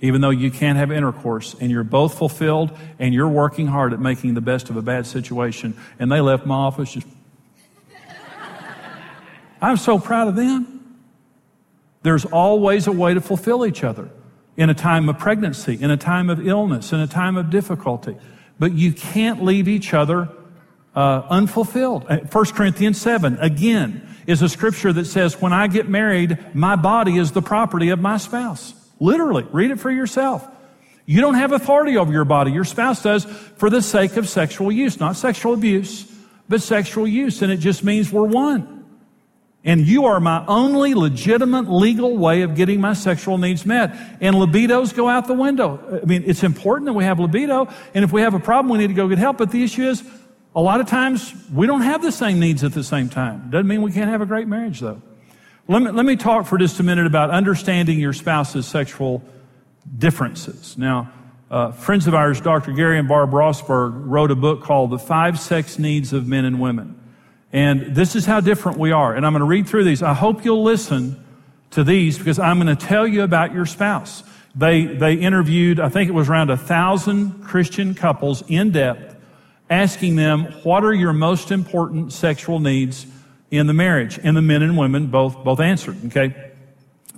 even 0.00 0.20
though 0.20 0.30
you 0.30 0.50
can't 0.50 0.78
have 0.78 0.90
intercourse. 0.90 1.54
And 1.60 1.70
you're 1.70 1.84
both 1.84 2.18
fulfilled 2.18 2.76
and 2.98 3.14
you're 3.14 3.28
working 3.28 3.68
hard 3.68 3.92
at 3.92 4.00
making 4.00 4.34
the 4.34 4.40
best 4.40 4.68
of 4.68 4.76
a 4.76 4.82
bad 4.82 5.06
situation. 5.06 5.76
And 6.00 6.10
they 6.10 6.20
left 6.20 6.44
my 6.44 6.56
office 6.56 6.92
just. 6.92 7.06
I'm 9.62 9.76
so 9.76 10.00
proud 10.00 10.26
of 10.26 10.34
them. 10.34 10.73
There's 12.04 12.26
always 12.26 12.86
a 12.86 12.92
way 12.92 13.14
to 13.14 13.20
fulfill 13.20 13.64
each 13.66 13.82
other 13.82 14.10
in 14.58 14.68
a 14.68 14.74
time 14.74 15.08
of 15.08 15.18
pregnancy, 15.18 15.76
in 15.80 15.90
a 15.90 15.96
time 15.96 16.28
of 16.28 16.46
illness, 16.46 16.92
in 16.92 17.00
a 17.00 17.06
time 17.06 17.36
of 17.38 17.48
difficulty. 17.48 18.14
But 18.58 18.72
you 18.74 18.92
can't 18.92 19.42
leave 19.42 19.68
each 19.68 19.94
other 19.94 20.28
uh, 20.94 21.22
unfulfilled. 21.30 22.04
1 22.04 22.28
uh, 22.30 22.44
Corinthians 22.52 23.00
7, 23.00 23.38
again, 23.40 24.06
is 24.26 24.42
a 24.42 24.50
scripture 24.50 24.92
that 24.92 25.06
says, 25.06 25.40
When 25.40 25.54
I 25.54 25.66
get 25.66 25.88
married, 25.88 26.54
my 26.54 26.76
body 26.76 27.16
is 27.16 27.32
the 27.32 27.42
property 27.42 27.88
of 27.88 27.98
my 27.98 28.18
spouse. 28.18 28.74
Literally, 29.00 29.46
read 29.50 29.70
it 29.70 29.80
for 29.80 29.90
yourself. 29.90 30.46
You 31.06 31.22
don't 31.22 31.34
have 31.34 31.52
authority 31.52 31.96
over 31.96 32.12
your 32.12 32.26
body. 32.26 32.52
Your 32.52 32.64
spouse 32.64 33.02
does 33.02 33.24
for 33.24 33.70
the 33.70 33.80
sake 33.80 34.18
of 34.18 34.28
sexual 34.28 34.70
use, 34.70 35.00
not 35.00 35.16
sexual 35.16 35.54
abuse, 35.54 36.04
but 36.50 36.60
sexual 36.60 37.08
use. 37.08 37.40
And 37.40 37.50
it 37.50 37.58
just 37.58 37.82
means 37.82 38.12
we're 38.12 38.24
one. 38.24 38.73
And 39.64 39.86
you 39.86 40.04
are 40.04 40.20
my 40.20 40.44
only 40.46 40.92
legitimate 40.94 41.70
legal 41.70 42.16
way 42.18 42.42
of 42.42 42.54
getting 42.54 42.80
my 42.80 42.92
sexual 42.92 43.38
needs 43.38 43.64
met. 43.64 43.96
And 44.20 44.36
libidos 44.36 44.94
go 44.94 45.08
out 45.08 45.26
the 45.26 45.32
window. 45.34 46.00
I 46.02 46.04
mean, 46.04 46.22
it's 46.26 46.42
important 46.42 46.86
that 46.86 46.92
we 46.92 47.04
have 47.04 47.18
libido. 47.18 47.68
And 47.94 48.04
if 48.04 48.12
we 48.12 48.20
have 48.20 48.34
a 48.34 48.40
problem, 48.40 48.70
we 48.70 48.78
need 48.78 48.88
to 48.88 48.94
go 48.94 49.08
get 49.08 49.18
help. 49.18 49.38
But 49.38 49.50
the 49.50 49.64
issue 49.64 49.84
is, 49.84 50.04
a 50.54 50.60
lot 50.60 50.80
of 50.80 50.86
times 50.86 51.34
we 51.52 51.66
don't 51.66 51.80
have 51.80 52.02
the 52.02 52.12
same 52.12 52.38
needs 52.38 52.62
at 52.62 52.72
the 52.72 52.84
same 52.84 53.08
time. 53.08 53.48
Doesn't 53.50 53.66
mean 53.66 53.82
we 53.82 53.90
can't 53.90 54.10
have 54.10 54.20
a 54.20 54.26
great 54.26 54.46
marriage 54.46 54.80
though. 54.80 55.02
Let 55.66 55.82
me, 55.82 55.90
let 55.90 56.04
me 56.04 56.16
talk 56.16 56.46
for 56.46 56.58
just 56.58 56.78
a 56.78 56.82
minute 56.82 57.06
about 57.06 57.30
understanding 57.30 57.98
your 57.98 58.12
spouse's 58.12 58.66
sexual 58.66 59.22
differences. 59.98 60.76
Now, 60.76 61.10
uh, 61.50 61.72
friends 61.72 62.06
of 62.06 62.14
ours, 62.14 62.40
Dr. 62.40 62.72
Gary 62.72 62.98
and 62.98 63.08
Barb 63.08 63.30
Rosberg, 63.30 63.94
wrote 64.06 64.30
a 64.30 64.36
book 64.36 64.62
called 64.62 64.90
The 64.90 64.98
Five 64.98 65.40
Sex 65.40 65.78
Needs 65.78 66.12
of 66.12 66.26
Men 66.26 66.44
and 66.44 66.60
Women. 66.60 67.00
And 67.54 67.94
this 67.94 68.16
is 68.16 68.26
how 68.26 68.40
different 68.40 68.78
we 68.78 68.90
are. 68.90 69.14
And 69.14 69.24
I'm 69.24 69.32
going 69.32 69.38
to 69.38 69.46
read 69.46 69.68
through 69.68 69.84
these. 69.84 70.02
I 70.02 70.12
hope 70.12 70.44
you'll 70.44 70.64
listen 70.64 71.24
to 71.70 71.84
these 71.84 72.18
because 72.18 72.40
I'm 72.40 72.60
going 72.60 72.76
to 72.76 72.86
tell 72.86 73.06
you 73.06 73.22
about 73.22 73.54
your 73.54 73.64
spouse. 73.64 74.24
They, 74.56 74.86
they 74.86 75.14
interviewed, 75.14 75.78
I 75.78 75.88
think 75.88 76.08
it 76.08 76.14
was 76.14 76.28
around 76.28 76.50
a 76.50 76.56
thousand 76.56 77.44
Christian 77.44 77.94
couples 77.94 78.42
in 78.48 78.72
depth, 78.72 79.14
asking 79.70 80.16
them, 80.16 80.46
what 80.64 80.82
are 80.84 80.92
your 80.92 81.12
most 81.12 81.52
important 81.52 82.12
sexual 82.12 82.58
needs 82.58 83.06
in 83.52 83.68
the 83.68 83.72
marriage? 83.72 84.18
And 84.20 84.36
the 84.36 84.42
men 84.42 84.62
and 84.62 84.76
women 84.76 85.06
both, 85.06 85.44
both 85.44 85.60
answered, 85.60 85.96
okay? 86.06 86.52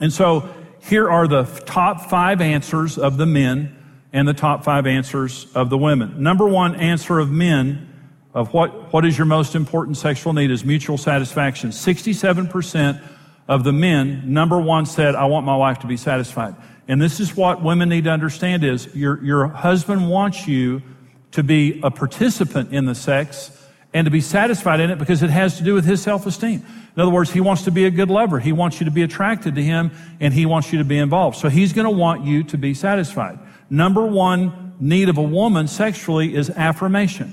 And 0.02 0.12
so 0.12 0.54
here 0.82 1.10
are 1.10 1.26
the 1.26 1.44
top 1.64 2.10
five 2.10 2.42
answers 2.42 2.98
of 2.98 3.16
the 3.16 3.26
men 3.26 3.74
and 4.12 4.28
the 4.28 4.34
top 4.34 4.64
five 4.64 4.86
answers 4.86 5.46
of 5.54 5.70
the 5.70 5.78
women. 5.78 6.22
Number 6.22 6.46
one 6.46 6.76
answer 6.76 7.18
of 7.18 7.30
men 7.30 7.90
of 8.36 8.52
what, 8.52 8.92
what 8.92 9.06
is 9.06 9.16
your 9.16 9.24
most 9.24 9.54
important 9.54 9.96
sexual 9.96 10.34
need 10.34 10.50
is 10.50 10.62
mutual 10.62 10.98
satisfaction. 10.98 11.70
67% 11.70 13.02
of 13.48 13.64
the 13.64 13.72
men, 13.72 14.30
number 14.30 14.60
one 14.60 14.84
said, 14.84 15.14
I 15.14 15.24
want 15.24 15.46
my 15.46 15.56
wife 15.56 15.78
to 15.78 15.86
be 15.86 15.96
satisfied. 15.96 16.54
And 16.86 17.00
this 17.00 17.18
is 17.18 17.34
what 17.34 17.62
women 17.62 17.88
need 17.88 18.04
to 18.04 18.10
understand 18.10 18.62
is 18.62 18.94
your, 18.94 19.24
your 19.24 19.48
husband 19.48 20.10
wants 20.10 20.46
you 20.46 20.82
to 21.30 21.42
be 21.42 21.80
a 21.82 21.90
participant 21.90 22.74
in 22.74 22.84
the 22.84 22.94
sex 22.94 23.50
and 23.94 24.04
to 24.04 24.10
be 24.10 24.20
satisfied 24.20 24.80
in 24.80 24.90
it 24.90 24.98
because 24.98 25.22
it 25.22 25.30
has 25.30 25.56
to 25.56 25.64
do 25.64 25.72
with 25.72 25.86
his 25.86 26.02
self-esteem. 26.02 26.62
In 26.94 27.00
other 27.00 27.10
words, 27.10 27.32
he 27.32 27.40
wants 27.40 27.62
to 27.62 27.70
be 27.70 27.86
a 27.86 27.90
good 27.90 28.10
lover. 28.10 28.38
He 28.38 28.52
wants 28.52 28.80
you 28.80 28.84
to 28.84 28.90
be 28.90 29.02
attracted 29.02 29.54
to 29.54 29.62
him 29.62 29.92
and 30.20 30.34
he 30.34 30.44
wants 30.44 30.74
you 30.74 30.78
to 30.80 30.84
be 30.84 30.98
involved. 30.98 31.38
So 31.38 31.48
he's 31.48 31.72
going 31.72 31.86
to 31.86 31.90
want 31.90 32.26
you 32.26 32.44
to 32.44 32.58
be 32.58 32.74
satisfied. 32.74 33.38
Number 33.70 34.04
one 34.04 34.74
need 34.78 35.08
of 35.08 35.16
a 35.16 35.22
woman 35.22 35.68
sexually 35.68 36.34
is 36.34 36.50
affirmation. 36.50 37.32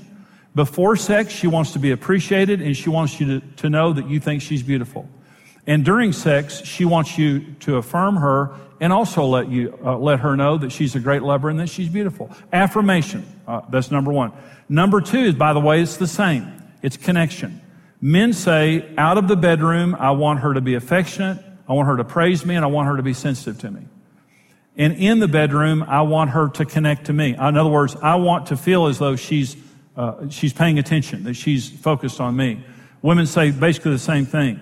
Before 0.54 0.96
sex, 0.96 1.32
she 1.32 1.46
wants 1.46 1.72
to 1.72 1.78
be 1.78 1.90
appreciated 1.90 2.60
and 2.60 2.76
she 2.76 2.88
wants 2.88 3.18
you 3.18 3.40
to, 3.40 3.46
to 3.56 3.70
know 3.70 3.92
that 3.92 4.08
you 4.08 4.20
think 4.20 4.42
she's 4.42 4.62
beautiful. 4.62 5.08
And 5.66 5.84
during 5.84 6.12
sex, 6.12 6.64
she 6.64 6.84
wants 6.84 7.18
you 7.18 7.54
to 7.60 7.76
affirm 7.76 8.16
her 8.16 8.54
and 8.80 8.92
also 8.92 9.24
let 9.24 9.48
you 9.48 9.78
uh, 9.84 9.96
let 9.96 10.20
her 10.20 10.36
know 10.36 10.58
that 10.58 10.70
she's 10.70 10.94
a 10.94 11.00
great 11.00 11.22
lover 11.22 11.48
and 11.48 11.58
that 11.58 11.68
she's 11.68 11.88
beautiful. 11.88 12.30
Affirmation. 12.52 13.26
Uh, 13.46 13.62
that's 13.70 13.90
number 13.90 14.12
one. 14.12 14.32
Number 14.68 15.00
two 15.00 15.20
is, 15.20 15.34
by 15.34 15.52
the 15.52 15.60
way, 15.60 15.80
it's 15.80 15.96
the 15.96 16.06
same. 16.06 16.62
It's 16.82 16.96
connection. 16.96 17.60
Men 18.00 18.34
say, 18.34 18.94
out 18.98 19.16
of 19.16 19.28
the 19.28 19.36
bedroom, 19.36 19.96
I 19.98 20.10
want 20.10 20.40
her 20.40 20.52
to 20.52 20.60
be 20.60 20.74
affectionate, 20.74 21.42
I 21.66 21.72
want 21.72 21.88
her 21.88 21.96
to 21.96 22.04
praise 22.04 22.44
me, 22.44 22.54
and 22.54 22.64
I 22.64 22.68
want 22.68 22.88
her 22.88 22.96
to 22.98 23.02
be 23.02 23.14
sensitive 23.14 23.58
to 23.60 23.70
me. 23.70 23.86
And 24.76 24.92
in 24.94 25.20
the 25.20 25.28
bedroom, 25.28 25.82
I 25.84 26.02
want 26.02 26.30
her 26.30 26.48
to 26.50 26.64
connect 26.66 27.06
to 27.06 27.12
me. 27.12 27.30
In 27.30 27.56
other 27.56 27.70
words, 27.70 27.96
I 28.02 28.16
want 28.16 28.48
to 28.48 28.56
feel 28.56 28.86
as 28.86 28.98
though 28.98 29.16
she's, 29.16 29.56
uh, 29.96 30.28
she's 30.28 30.52
paying 30.52 30.78
attention, 30.78 31.24
that 31.24 31.34
she's 31.34 31.70
focused 31.70 32.20
on 32.20 32.36
me. 32.36 32.64
Women 33.02 33.26
say 33.26 33.50
basically 33.50 33.92
the 33.92 33.98
same 33.98 34.26
thing. 34.26 34.60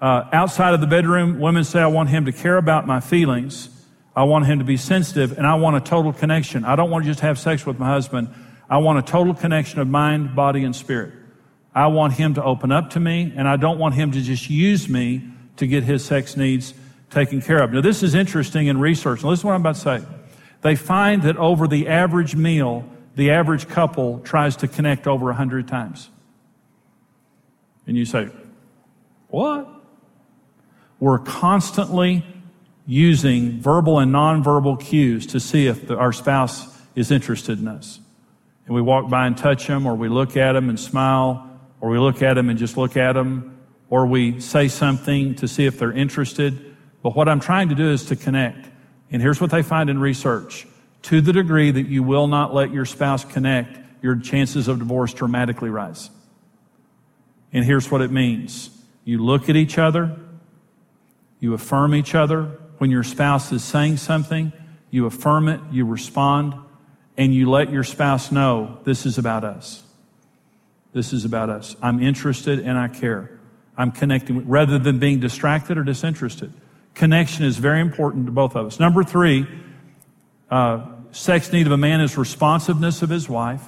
Uh, 0.00 0.24
outside 0.32 0.74
of 0.74 0.80
the 0.80 0.86
bedroom, 0.86 1.40
women 1.40 1.64
say, 1.64 1.80
I 1.80 1.86
want 1.86 2.10
him 2.10 2.26
to 2.26 2.32
care 2.32 2.58
about 2.58 2.86
my 2.86 3.00
feelings. 3.00 3.70
I 4.14 4.24
want 4.24 4.46
him 4.46 4.58
to 4.58 4.64
be 4.64 4.76
sensitive, 4.76 5.36
and 5.38 5.46
I 5.46 5.54
want 5.54 5.76
a 5.76 5.80
total 5.80 6.12
connection. 6.12 6.64
I 6.64 6.76
don't 6.76 6.90
want 6.90 7.04
to 7.04 7.10
just 7.10 7.20
have 7.20 7.38
sex 7.38 7.64
with 7.64 7.78
my 7.78 7.86
husband. 7.86 8.28
I 8.68 8.78
want 8.78 8.98
a 8.98 9.02
total 9.02 9.34
connection 9.34 9.80
of 9.80 9.88
mind, 9.88 10.34
body, 10.34 10.64
and 10.64 10.74
spirit. 10.74 11.12
I 11.74 11.88
want 11.88 12.14
him 12.14 12.34
to 12.34 12.42
open 12.42 12.72
up 12.72 12.90
to 12.90 13.00
me, 13.00 13.32
and 13.36 13.46
I 13.46 13.56
don't 13.56 13.78
want 13.78 13.94
him 13.94 14.12
to 14.12 14.20
just 14.20 14.50
use 14.50 14.88
me 14.88 15.22
to 15.56 15.66
get 15.66 15.84
his 15.84 16.04
sex 16.04 16.36
needs 16.36 16.74
taken 17.10 17.40
care 17.40 17.62
of. 17.62 17.72
Now, 17.72 17.80
this 17.80 18.02
is 18.02 18.14
interesting 18.14 18.66
in 18.66 18.80
research. 18.80 19.22
Now, 19.22 19.30
listen 19.30 19.42
to 19.42 19.46
what 19.48 19.54
I'm 19.54 19.60
about 19.60 19.74
to 19.76 19.80
say. 19.80 20.02
They 20.62 20.74
find 20.74 21.22
that 21.22 21.36
over 21.36 21.68
the 21.68 21.88
average 21.88 22.34
meal, 22.34 22.84
the 23.16 23.30
average 23.30 23.66
couple 23.66 24.20
tries 24.20 24.56
to 24.56 24.68
connect 24.68 25.06
over 25.06 25.26
100 25.26 25.66
times. 25.66 26.10
And 27.86 27.96
you 27.96 28.04
say, 28.04 28.28
What? 29.28 29.68
We're 31.00 31.18
constantly 31.18 32.24
using 32.86 33.60
verbal 33.60 33.98
and 33.98 34.12
nonverbal 34.12 34.80
cues 34.80 35.26
to 35.26 35.40
see 35.40 35.66
if 35.66 35.88
the, 35.88 35.96
our 35.96 36.12
spouse 36.12 36.80
is 36.94 37.10
interested 37.10 37.58
in 37.58 37.68
us. 37.68 38.00
And 38.66 38.74
we 38.74 38.80
walk 38.80 39.10
by 39.10 39.26
and 39.26 39.36
touch 39.36 39.66
them, 39.66 39.86
or 39.86 39.94
we 39.94 40.08
look 40.08 40.36
at 40.36 40.52
them 40.52 40.68
and 40.68 40.78
smile, 40.78 41.50
or 41.80 41.90
we 41.90 41.98
look 41.98 42.22
at 42.22 42.34
them 42.34 42.48
and 42.48 42.58
just 42.58 42.76
look 42.76 42.96
at 42.96 43.12
them, 43.12 43.58
or 43.90 44.06
we 44.06 44.40
say 44.40 44.68
something 44.68 45.34
to 45.36 45.48
see 45.48 45.66
if 45.66 45.78
they're 45.78 45.92
interested. 45.92 46.76
But 47.02 47.14
what 47.14 47.28
I'm 47.28 47.40
trying 47.40 47.68
to 47.68 47.74
do 47.74 47.90
is 47.90 48.06
to 48.06 48.16
connect. 48.16 48.68
And 49.10 49.20
here's 49.20 49.40
what 49.40 49.50
they 49.50 49.62
find 49.62 49.90
in 49.90 50.00
research. 50.00 50.66
To 51.02 51.20
the 51.20 51.32
degree 51.32 51.70
that 51.70 51.86
you 51.86 52.02
will 52.02 52.26
not 52.26 52.52
let 52.52 52.72
your 52.72 52.84
spouse 52.84 53.24
connect, 53.24 53.78
your 54.02 54.16
chances 54.16 54.68
of 54.68 54.78
divorce 54.78 55.14
dramatically 55.14 55.70
rise. 55.70 56.10
And 57.52 57.64
here's 57.64 57.90
what 57.90 58.00
it 58.02 58.10
means. 58.10 58.70
You 59.04 59.24
look 59.24 59.48
at 59.48 59.56
each 59.56 59.78
other, 59.78 60.16
you 61.40 61.54
affirm 61.54 61.94
each 61.94 62.14
other. 62.14 62.58
When 62.78 62.90
your 62.90 63.04
spouse 63.04 63.52
is 63.52 63.64
saying 63.64 63.96
something, 63.98 64.52
you 64.90 65.06
affirm 65.06 65.48
it, 65.48 65.60
you 65.70 65.86
respond, 65.86 66.54
and 67.16 67.34
you 67.34 67.48
let 67.48 67.70
your 67.70 67.84
spouse 67.84 68.30
know 68.30 68.78
this 68.84 69.06
is 69.06 69.16
about 69.16 69.44
us. 69.44 69.82
This 70.92 71.12
is 71.12 71.24
about 71.24 71.50
us. 71.50 71.76
I'm 71.82 72.02
interested 72.02 72.58
and 72.58 72.78
I 72.78 72.88
care. 72.88 73.38
I'm 73.76 73.92
connecting 73.92 74.48
rather 74.48 74.78
than 74.78 74.98
being 74.98 75.20
distracted 75.20 75.78
or 75.78 75.84
disinterested. 75.84 76.52
Connection 76.94 77.44
is 77.44 77.58
very 77.58 77.80
important 77.80 78.26
to 78.26 78.32
both 78.32 78.56
of 78.56 78.66
us. 78.66 78.80
Number 78.80 79.04
three, 79.04 79.46
uh, 80.50 80.86
sex 81.12 81.52
need 81.52 81.66
of 81.66 81.72
a 81.72 81.76
man 81.76 82.00
is 82.00 82.16
responsiveness 82.16 83.02
of 83.02 83.10
his 83.10 83.28
wife. 83.28 83.62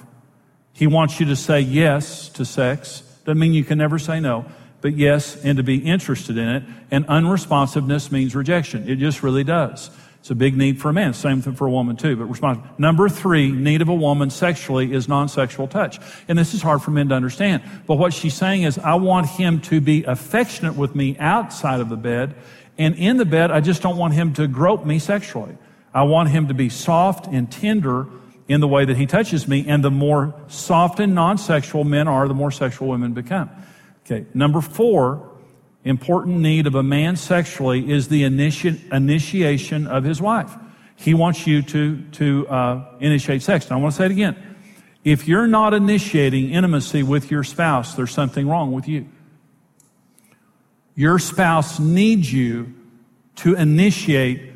He 0.73 0.87
wants 0.87 1.19
you 1.19 1.25
to 1.27 1.35
say 1.35 1.59
yes 1.59 2.29
to 2.29 2.45
sex. 2.45 3.01
Doesn't 3.25 3.39
mean 3.39 3.53
you 3.53 3.63
can 3.63 3.77
never 3.77 3.99
say 3.99 4.19
no, 4.19 4.45
but 4.81 4.95
yes, 4.95 5.35
and 5.43 5.57
to 5.57 5.63
be 5.63 5.77
interested 5.77 6.37
in 6.37 6.47
it. 6.47 6.63
And 6.89 7.05
unresponsiveness 7.07 8.11
means 8.11 8.35
rejection. 8.35 8.87
It 8.87 8.95
just 8.95 9.23
really 9.23 9.43
does. 9.43 9.91
It's 10.19 10.29
a 10.29 10.35
big 10.35 10.55
need 10.57 10.81
for 10.81 10.89
a 10.89 10.93
man. 10.93 11.13
Same 11.13 11.41
thing 11.41 11.55
for 11.55 11.65
a 11.65 11.71
woman 11.71 11.95
too, 11.95 12.15
but 12.15 12.25
responsive. 12.25 12.77
Number 12.77 13.07
three, 13.07 13.51
need 13.51 13.81
of 13.81 13.87
a 13.87 13.95
woman 13.95 14.29
sexually 14.29 14.93
is 14.93 15.07
non-sexual 15.07 15.67
touch. 15.67 15.99
And 16.27 16.37
this 16.37 16.53
is 16.53 16.61
hard 16.61 16.81
for 16.81 16.91
men 16.91 17.09
to 17.09 17.15
understand. 17.15 17.63
But 17.87 17.95
what 17.95 18.13
she's 18.13 18.33
saying 18.33 18.63
is, 18.63 18.77
I 18.77 18.95
want 18.95 19.27
him 19.27 19.61
to 19.61 19.79
be 19.79 20.03
affectionate 20.03 20.75
with 20.75 20.93
me 20.93 21.17
outside 21.19 21.79
of 21.79 21.87
the 21.87 21.95
bed. 21.95 22.35
And 22.77 22.95
in 22.95 23.17
the 23.17 23.25
bed, 23.25 23.49
I 23.49 23.61
just 23.61 23.81
don't 23.81 23.97
want 23.97 24.13
him 24.13 24.33
to 24.33 24.47
grope 24.47 24.85
me 24.85 24.99
sexually. 24.99 25.57
I 25.93 26.03
want 26.03 26.29
him 26.29 26.47
to 26.47 26.53
be 26.53 26.69
soft 26.69 27.27
and 27.27 27.51
tender 27.51 28.07
in 28.47 28.61
the 28.61 28.67
way 28.67 28.85
that 28.85 28.97
he 28.97 29.05
touches 29.05 29.47
me. 29.47 29.65
And 29.67 29.83
the 29.83 29.91
more 29.91 30.33
soft 30.47 30.99
and 30.99 31.15
non-sexual 31.15 31.83
men 31.83 32.07
are, 32.07 32.27
the 32.27 32.33
more 32.33 32.51
sexual 32.51 32.87
women 32.87 33.13
become. 33.13 33.49
Okay. 34.05 34.25
Number 34.33 34.61
four, 34.61 35.29
important 35.83 36.39
need 36.39 36.67
of 36.67 36.75
a 36.75 36.83
man 36.83 37.15
sexually 37.15 37.91
is 37.91 38.07
the 38.07 38.23
initi- 38.23 38.91
initiation 38.91 39.87
of 39.87 40.03
his 40.03 40.21
wife. 40.21 40.55
He 40.95 41.13
wants 41.13 41.47
you 41.47 41.61
to, 41.61 42.01
to 42.13 42.47
uh, 42.47 42.85
initiate 42.99 43.41
sex. 43.41 43.65
And 43.65 43.73
I 43.73 43.77
want 43.77 43.93
to 43.93 43.97
say 43.97 44.05
it 44.05 44.11
again. 44.11 44.35
If 45.03 45.27
you're 45.27 45.47
not 45.47 45.73
initiating 45.73 46.51
intimacy 46.51 47.03
with 47.03 47.31
your 47.31 47.43
spouse, 47.43 47.95
there's 47.95 48.11
something 48.11 48.49
wrong 48.49 48.73
with 48.73 48.87
you. 48.87 49.07
Your 50.95 51.19
spouse 51.19 51.79
needs 51.79 52.33
you 52.33 52.73
to 53.37 53.55
initiate 53.55 54.48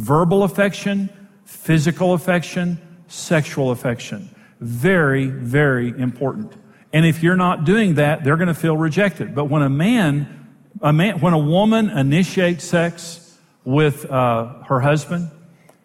verbal 0.00 0.42
affection, 0.42 1.08
physical 1.44 2.14
affection, 2.14 2.80
sexual 3.08 3.70
affection. 3.70 4.34
Very, 4.60 5.26
very 5.26 5.88
important. 5.88 6.52
And 6.92 7.06
if 7.06 7.22
you're 7.22 7.36
not 7.36 7.64
doing 7.64 7.94
that, 7.94 8.24
they're 8.24 8.36
going 8.36 8.48
to 8.48 8.54
feel 8.54 8.76
rejected. 8.76 9.34
But 9.34 9.44
when 9.44 9.62
a 9.62 9.70
man 9.70 10.40
a 10.80 10.92
man, 10.92 11.20
when 11.20 11.34
a 11.34 11.38
woman 11.38 11.90
initiates 11.90 12.64
sex 12.64 13.38
with 13.64 14.10
uh, 14.10 14.62
her 14.64 14.80
husband, 14.80 15.30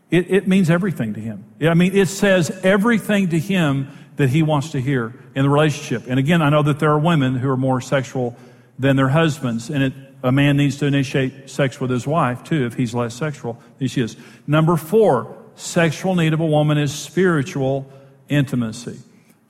it, 0.10 0.32
it 0.32 0.48
means 0.48 0.70
everything 0.70 1.14
to 1.16 1.20
him. 1.20 1.44
I 1.62 1.74
mean, 1.74 1.96
it 1.96 2.08
says 2.08 2.50
everything 2.64 3.30
to 3.30 3.40
him 3.40 3.90
that 4.16 4.30
he 4.30 4.44
wants 4.44 4.72
to 4.72 4.80
hear 4.80 5.14
in 5.36 5.44
the 5.44 5.50
relationship. 5.50 6.04
And 6.08 6.20
again, 6.20 6.42
I 6.42 6.50
know 6.50 6.64
that 6.64 6.80
there 6.80 6.92
are 6.92 7.00
women 7.00 7.36
who 7.36 7.50
are 7.50 7.58
more 7.58 7.82
sexual 7.82 8.38
than 8.80 8.96
their 8.96 9.10
husbands, 9.10 9.70
and 9.70 9.84
it, 9.84 9.94
a 10.26 10.32
man 10.32 10.58
needs 10.58 10.78
to 10.78 10.88
initiate 10.88 11.52
sex 11.52 11.80
with 11.80 11.92
his 11.92 12.08
wife 12.08 12.44
too 12.44 12.66
if 12.66 12.74
he's 12.74 12.96
less 12.96 13.14
sexual 13.14 13.62
than 13.78 13.88
she 13.88 14.02
is. 14.02 14.18
Number 14.48 14.76
four, 14.76 15.38
sexual 15.54 16.16
need 16.16 16.34
of 16.34 16.40
a 16.40 16.46
woman 16.46 16.80
is 16.80 16.92
spiritual 16.92 17.88
intimacy. 18.28 18.98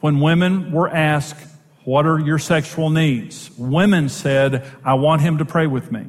When 0.02 0.20
women 0.20 0.74
were 0.74 0.90
asked, 0.90 1.48
What 1.86 2.06
are 2.06 2.20
your 2.20 2.38
sexual 2.38 2.90
needs? 2.90 3.50
Women 3.58 4.10
said, 4.10 4.70
I 4.84 4.96
want 4.96 5.22
him 5.22 5.38
to 5.38 5.46
pray 5.46 5.66
with 5.66 5.94
me. 5.94 6.08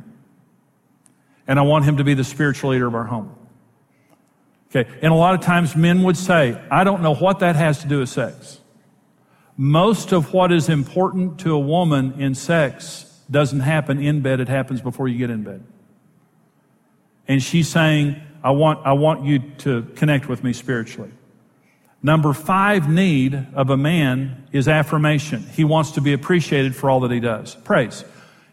And 1.46 1.60
I 1.60 1.62
want 1.62 1.84
him 1.84 1.98
to 1.98 2.04
be 2.04 2.14
the 2.14 2.24
spiritual 2.24 2.70
leader 2.70 2.88
of 2.88 2.94
our 2.96 3.04
home. 3.04 3.32
Okay. 4.74 4.90
And 5.00 5.12
a 5.12 5.16
lot 5.16 5.36
of 5.36 5.42
times 5.42 5.76
men 5.76 6.02
would 6.02 6.16
say, 6.16 6.60
I 6.72 6.82
don't 6.82 7.02
know 7.02 7.14
what 7.14 7.38
that 7.38 7.54
has 7.54 7.82
to 7.82 7.86
do 7.86 8.00
with 8.00 8.08
sex. 8.08 8.58
Most 9.56 10.12
of 10.12 10.32
what 10.32 10.50
is 10.50 10.68
important 10.68 11.38
to 11.40 11.54
a 11.54 11.58
woman 11.58 12.20
in 12.20 12.34
sex 12.34 13.06
doesn't 13.30 13.60
happen 13.60 14.00
in 14.02 14.20
bed. 14.20 14.40
It 14.40 14.48
happens 14.48 14.80
before 14.80 15.08
you 15.08 15.18
get 15.18 15.30
in 15.30 15.42
bed. 15.42 15.64
And 17.28 17.42
she's 17.42 17.68
saying, 17.68 18.20
I 18.42 18.50
want, 18.50 18.86
I 18.86 18.92
want 18.92 19.24
you 19.24 19.40
to 19.58 19.82
connect 19.96 20.28
with 20.28 20.44
me 20.44 20.52
spiritually. 20.52 21.10
Number 22.02 22.32
five 22.32 22.88
need 22.88 23.34
of 23.54 23.70
a 23.70 23.76
man 23.76 24.46
is 24.52 24.68
affirmation. 24.68 25.42
He 25.42 25.64
wants 25.64 25.92
to 25.92 26.00
be 26.00 26.12
appreciated 26.12 26.76
for 26.76 26.88
all 26.88 27.00
that 27.00 27.10
he 27.10 27.20
does. 27.20 27.56
Praise. 27.56 28.04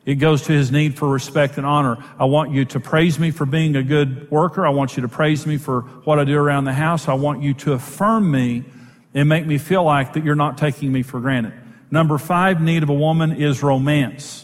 It 0.06 0.16
goes 0.16 0.42
to 0.44 0.52
his 0.52 0.72
need 0.72 0.98
for 0.98 1.08
respect 1.08 1.58
and 1.58 1.66
honor. 1.66 2.04
I 2.20 2.26
want 2.26 2.52
you 2.52 2.66
to 2.66 2.80
praise 2.80 3.20
me 3.20 3.32
for 3.32 3.46
being 3.46 3.76
a 3.76 3.84
good 3.84 4.30
worker. 4.30 4.66
I 4.66 4.72
want 4.72 4.98
you 4.98 5.02
to 5.02 5.08
praise 5.08 5.46
me 5.46 5.58
for 5.58 5.82
what 6.04 6.20
I 6.20 6.26
do 6.26 6.38
around 6.38 6.66
the 6.66 6.74
house. 6.74 7.08
I 7.08 7.14
want 7.14 7.42
you 7.42 7.54
to 7.56 7.74
affirm 7.74 8.30
me 8.30 8.66
and 9.14 9.30
make 9.30 9.46
me 9.46 9.58
feel 9.58 9.84
like 9.84 10.14
that 10.14 10.26
you're 10.26 10.36
not 10.36 10.58
taking 10.58 10.92
me 10.92 11.04
for 11.04 11.20
granted. 11.20 11.54
Number 11.90 12.18
five 12.18 12.60
need 12.60 12.84
of 12.84 12.90
a 12.90 12.94
woman 12.94 13.32
is 13.34 13.62
romance. 13.64 14.43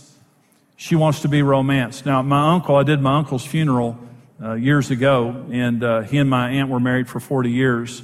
She 0.79 0.95
wants 0.95 1.23
to 1.23 1.27
be 1.27 1.41
romanced. 1.41 2.05
Now, 2.05 2.21
my 2.21 2.53
uncle, 2.53 2.77
I 2.77 2.83
did 2.83 3.01
my 3.01 3.17
uncle's 3.17 3.45
funeral 3.45 3.99
uh, 4.41 4.53
years 4.53 4.91
ago, 4.91 5.45
and 5.51 5.83
uh, 5.83 6.01
he 6.03 6.17
and 6.17 6.29
my 6.29 6.51
aunt 6.51 6.69
were 6.69 6.79
married 6.79 7.09
for 7.09 7.19
40 7.19 7.51
years. 7.51 8.01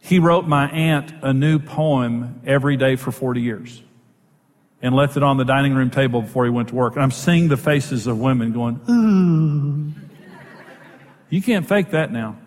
He 0.00 0.18
wrote 0.18 0.44
my 0.44 0.68
aunt 0.70 1.14
a 1.22 1.32
new 1.32 1.60
poem 1.60 2.40
every 2.44 2.76
day 2.76 2.96
for 2.96 3.12
40 3.12 3.42
years 3.42 3.80
and 4.82 4.92
left 4.92 5.16
it 5.16 5.22
on 5.22 5.36
the 5.36 5.44
dining 5.44 5.72
room 5.72 5.88
table 5.88 6.22
before 6.22 6.42
he 6.44 6.50
went 6.50 6.70
to 6.70 6.74
work. 6.74 6.94
And 6.94 7.02
I'm 7.04 7.12
seeing 7.12 7.46
the 7.46 7.56
faces 7.56 8.08
of 8.08 8.18
women 8.18 8.52
going, 8.52 8.80
ooh. 8.90 9.92
You 11.28 11.40
can't 11.40 11.68
fake 11.68 11.90
that 11.90 12.10
now. 12.10 12.38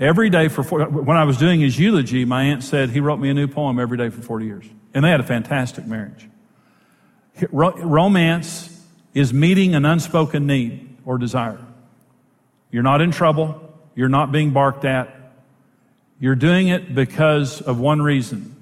Every 0.00 0.30
day 0.30 0.48
for 0.48 0.64
40, 0.64 0.86
when 0.86 1.16
I 1.16 1.22
was 1.22 1.36
doing 1.36 1.60
his 1.60 1.78
eulogy, 1.78 2.24
my 2.24 2.42
aunt 2.42 2.64
said 2.64 2.90
he 2.90 2.98
wrote 2.98 3.20
me 3.20 3.30
a 3.30 3.34
new 3.34 3.46
poem 3.46 3.78
every 3.78 3.98
day 3.98 4.08
for 4.08 4.20
40 4.20 4.46
years. 4.46 4.64
And 4.94 5.04
they 5.04 5.10
had 5.10 5.20
a 5.20 5.22
fantastic 5.22 5.86
marriage. 5.86 6.28
Romance 7.50 8.68
is 9.14 9.32
meeting 9.32 9.74
an 9.74 9.84
unspoken 9.84 10.46
need 10.46 10.96
or 11.04 11.18
desire. 11.18 11.58
You're 12.70 12.82
not 12.82 13.00
in 13.00 13.10
trouble. 13.10 13.60
You're 13.94 14.08
not 14.08 14.32
being 14.32 14.50
barked 14.50 14.84
at. 14.84 15.14
You're 16.18 16.36
doing 16.36 16.68
it 16.68 16.94
because 16.94 17.60
of 17.60 17.78
one 17.78 18.00
reason. 18.00 18.56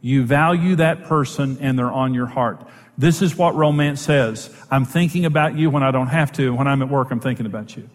You 0.00 0.24
value 0.24 0.76
that 0.76 1.04
person 1.04 1.58
and 1.60 1.78
they're 1.78 1.90
on 1.90 2.14
your 2.14 2.26
heart. 2.26 2.66
This 2.96 3.22
is 3.22 3.36
what 3.36 3.54
romance 3.54 4.00
says. 4.00 4.54
I'm 4.70 4.84
thinking 4.84 5.24
about 5.24 5.56
you 5.56 5.70
when 5.70 5.82
I 5.82 5.90
don't 5.90 6.08
have 6.08 6.32
to. 6.32 6.54
When 6.54 6.66
I'm 6.66 6.82
at 6.82 6.88
work, 6.88 7.10
I'm 7.10 7.20
thinking 7.20 7.46
about 7.46 7.76
you. 7.76 7.88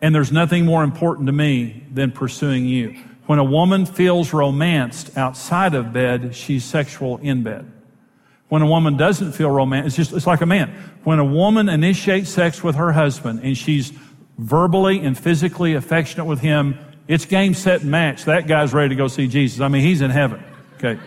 And 0.00 0.14
there's 0.14 0.32
nothing 0.32 0.64
more 0.64 0.84
important 0.84 1.26
to 1.26 1.32
me 1.32 1.84
than 1.92 2.12
pursuing 2.12 2.66
you. 2.66 2.96
When 3.26 3.38
a 3.38 3.44
woman 3.44 3.86
feels 3.86 4.32
romanced 4.32 5.16
outside 5.16 5.74
of 5.74 5.92
bed, 5.92 6.34
she's 6.34 6.64
sexual 6.64 7.18
in 7.18 7.42
bed. 7.42 7.70
When 8.54 8.62
a 8.62 8.66
woman 8.66 8.96
doesn't 8.96 9.32
feel 9.32 9.50
romantic, 9.50 9.88
it's 9.88 9.96
just, 9.96 10.12
it's 10.12 10.28
like 10.28 10.40
a 10.40 10.46
man. 10.46 10.68
When 11.02 11.18
a 11.18 11.24
woman 11.24 11.68
initiates 11.68 12.30
sex 12.30 12.62
with 12.62 12.76
her 12.76 12.92
husband 12.92 13.40
and 13.42 13.58
she's 13.58 13.92
verbally 14.38 15.00
and 15.00 15.18
physically 15.18 15.74
affectionate 15.74 16.26
with 16.26 16.38
him, 16.38 16.78
it's 17.08 17.24
game, 17.24 17.54
set, 17.54 17.80
and 17.80 17.90
match. 17.90 18.26
That 18.26 18.46
guy's 18.46 18.72
ready 18.72 18.90
to 18.90 18.94
go 18.94 19.08
see 19.08 19.26
Jesus. 19.26 19.60
I 19.60 19.66
mean, 19.66 19.82
he's 19.82 20.02
in 20.02 20.12
heaven. 20.12 20.40
Okay. 20.76 21.00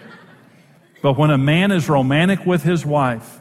But 1.01 1.17
when 1.17 1.29
a 1.29 1.37
man 1.37 1.71
is 1.71 1.87
romantic 1.87 2.45
with 2.45 2.63
his 2.63 2.85
wife 2.85 3.39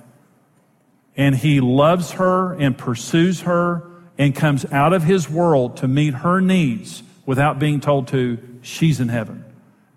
and 1.17 1.35
he 1.35 1.59
loves 1.59 2.13
her 2.13 2.53
and 2.53 2.79
pursues 2.79 3.41
her 3.41 3.91
and 4.17 4.37
comes 4.37 4.65
out 4.67 4.93
of 4.93 5.03
his 5.03 5.29
world 5.29 5.79
to 5.79 5.89
meet 5.89 6.15
her 6.15 6.41
needs 6.41 7.03
without 7.27 7.59
being 7.59 7.81
told 7.81 8.07
to, 8.07 8.39
she's 8.63 9.01
in 9.01 9.09
heaven. 9.09 9.45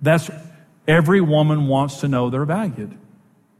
That's 0.01 0.31
every 0.87 1.21
woman 1.21 1.67
wants 1.67 1.99
to 1.99 2.07
know 2.07 2.31
they're 2.31 2.45
valued. 2.45 2.98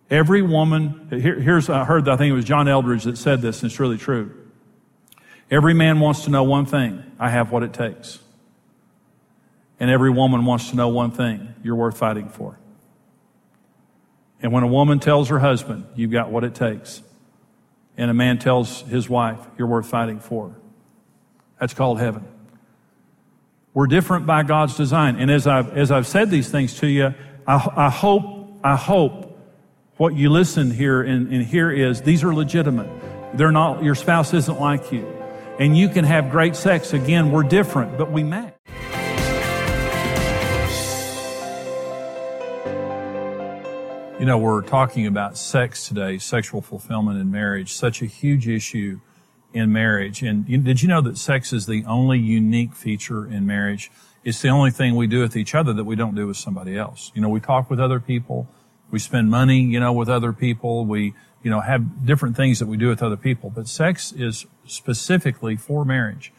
Every 0.10 0.42
woman, 0.42 1.08
here, 1.12 1.40
here's, 1.40 1.70
I 1.70 1.86
heard, 1.86 2.10
I 2.10 2.18
think 2.18 2.32
it 2.32 2.36
was 2.36 2.46
John 2.46 2.68
Eldredge 2.68 3.04
that 3.04 3.18
said 3.18 3.42
this, 3.42 3.62
and 3.62 3.72
it's 3.72 3.80
really 3.80 3.98
true. 3.98 4.36
Every 5.52 5.74
man 5.74 6.00
wants 6.00 6.26
to 6.26 6.32
know 6.32 6.44
one 6.44 6.66
thing 6.66 7.04
I 7.20 7.30
have 7.30 7.52
what 7.52 7.64
it 7.64 7.74
takes. 7.74 8.20
And 9.80 9.90
every 9.90 10.10
woman 10.10 10.46
wants 10.46 10.72
to 10.72 10.76
know 10.76 10.90
one 10.90 11.12
thing 11.12 11.54
you're 11.64 11.76
worth 11.76 11.98
fighting 11.98 12.30
for. 12.30 12.60
And 14.42 14.52
when 14.52 14.64
a 14.64 14.68
woman 14.68 15.00
tells 15.00 15.30
her 15.30 15.40
husband, 15.40 15.86
you've 15.96 16.12
got 16.12 16.32
what 16.32 16.44
it 16.44 16.56
takes, 16.56 17.02
and 17.98 18.10
a 18.10 18.14
man 18.14 18.40
tells 18.40 18.82
his 18.82 19.10
wife, 19.10 19.40
you're 19.58 19.68
worth 19.68 19.88
fighting 19.88 20.20
for, 20.20 20.56
that's 21.60 21.74
called 21.74 22.00
heaven. 22.00 22.26
We're 23.74 23.88
different 23.88 24.26
by 24.26 24.44
God's 24.44 24.76
design. 24.76 25.18
And 25.18 25.30
as 25.30 25.46
I've, 25.46 25.78
as 25.78 25.92
I've 25.92 26.08
said 26.08 26.32
these 26.32 26.50
things 26.50 26.80
to 26.80 26.88
you, 26.88 27.14
I, 27.46 27.70
I 27.76 27.90
hope, 27.90 28.60
I 28.64 28.76
hope 28.76 29.29
what 30.00 30.16
you 30.16 30.30
listen 30.30 30.72
here 30.72 31.02
and, 31.02 31.30
and 31.30 31.46
hear 31.46 31.70
is 31.70 32.02
these 32.02 32.24
are 32.24 32.34
legitimate. 32.34 32.90
They're 33.34 33.52
not, 33.52 33.84
your 33.84 33.96
spouse 33.96 34.34
isn't 34.34 34.58
like 34.58 34.94
you. 34.94 35.06
And 35.60 35.78
you 35.78 35.90
can 35.90 36.06
have 36.06 36.32
great 36.32 36.56
sex. 36.56 36.94
Again, 36.94 37.32
we're 37.32 37.44
different, 37.44 37.98
but 37.98 38.10
we 38.10 38.24
match. 38.24 38.56
You 44.18 44.26
know, 44.26 44.38
we're 44.38 44.62
talking 44.62 45.06
about 45.06 45.38
sex 45.38 45.90
today, 45.90 46.18
sexual 46.18 46.62
fulfillment 46.62 47.20
in 47.20 47.30
marriage, 47.30 47.74
such 47.74 48.02
a 48.02 48.06
huge 48.06 48.48
issue 48.48 49.02
in 49.52 49.74
marriage. 49.74 50.22
And 50.24 50.48
you, 50.48 50.60
did 50.60 50.82
you 50.82 50.88
know 50.88 51.02
that 51.02 51.18
sex 51.18 51.52
is 51.52 51.66
the 51.66 51.84
only 51.84 52.20
unique 52.20 52.74
feature 52.74 53.26
in 53.26 53.46
marriage? 53.46 53.92
It's 54.24 54.42
the 54.42 54.48
only 54.48 54.72
thing 54.72 54.96
we 54.96 55.08
do 55.08 55.20
with 55.20 55.36
each 55.36 55.54
other 55.54 55.74
that 55.74 55.84
we 55.84 55.98
don't 55.98 56.16
do 56.16 56.28
with 56.28 56.38
somebody 56.38 56.78
else. 56.78 57.12
You 57.14 57.22
know, 57.22 57.28
we 57.28 57.42
talk 57.42 57.70
with 57.70 57.82
other 57.82 58.00
people. 58.00 58.48
We 58.92 59.00
spend 59.00 59.30
money, 59.30 59.60
you 59.60 59.80
know, 59.80 59.94
with 59.94 60.10
other 60.10 60.34
people. 60.34 60.86
We, 60.86 61.14
you 61.44 61.52
know, 61.52 61.62
have 61.62 62.06
different 62.06 62.36
things 62.36 62.60
that 62.60 62.68
we 62.68 62.78
do 62.78 62.90
with 62.90 63.02
other 63.02 63.18
people. 63.18 63.50
But 63.50 63.68
sex 63.68 64.12
is 64.12 64.46
specifically 64.66 65.56
for 65.56 65.86
marriage 65.86 66.34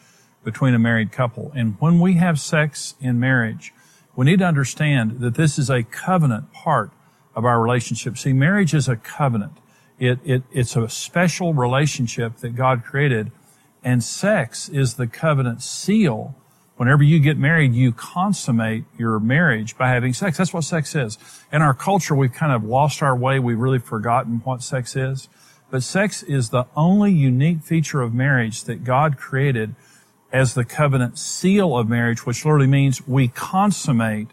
between 0.44 0.74
a 0.74 0.78
married 0.78 1.12
couple. 1.12 1.52
And 1.54 1.76
when 1.80 2.00
we 2.00 2.14
have 2.14 2.40
sex 2.40 2.94
in 3.00 3.20
marriage, 3.20 3.72
we 4.16 4.26
need 4.26 4.40
to 4.40 4.44
understand 4.46 5.20
that 5.20 5.34
this 5.34 5.58
is 5.58 5.70
a 5.70 5.82
covenant 5.82 6.52
part 6.52 6.90
of 7.34 7.44
our 7.44 7.60
relationship. 7.60 8.18
See, 8.18 8.32
marriage 8.32 8.74
is 8.74 8.88
a 8.88 8.96
covenant. 8.96 9.58
It, 9.98 10.18
it, 10.24 10.42
it's 10.50 10.76
a 10.76 10.88
special 10.88 11.54
relationship 11.54 12.38
that 12.38 12.56
God 12.56 12.84
created. 12.84 13.30
And 13.84 14.02
sex 14.02 14.68
is 14.68 14.94
the 14.94 15.06
covenant 15.06 15.62
seal 15.62 16.34
Whenever 16.81 17.03
you 17.03 17.21
get 17.21 17.37
married, 17.37 17.75
you 17.75 17.93
consummate 17.93 18.85
your 18.97 19.21
marriage 19.21 19.77
by 19.77 19.90
having 19.90 20.14
sex. 20.14 20.38
That's 20.38 20.55
what 20.55 20.64
sex 20.64 20.95
is. 20.95 21.19
In 21.53 21.61
our 21.61 21.75
culture, 21.75 22.14
we've 22.14 22.33
kind 22.33 22.53
of 22.55 22.64
lost 22.64 23.03
our 23.03 23.14
way. 23.14 23.38
We've 23.38 23.59
really 23.59 23.79
forgotten 23.79 24.40
what 24.45 24.62
sex 24.62 24.97
is. 24.97 25.29
But 25.71 25.83
sex 25.83 26.23
is 26.23 26.49
the 26.49 26.64
only 26.75 27.12
unique 27.12 27.61
feature 27.61 28.01
of 28.01 28.14
marriage 28.14 28.64
that 28.64 28.83
God 28.83 29.19
created 29.19 29.75
as 30.33 30.55
the 30.55 30.64
covenant 30.64 31.19
seal 31.19 31.77
of 31.77 31.87
marriage, 31.87 32.25
which 32.25 32.47
literally 32.47 32.66
means 32.66 33.07
we 33.07 33.29
consummate 33.29 34.29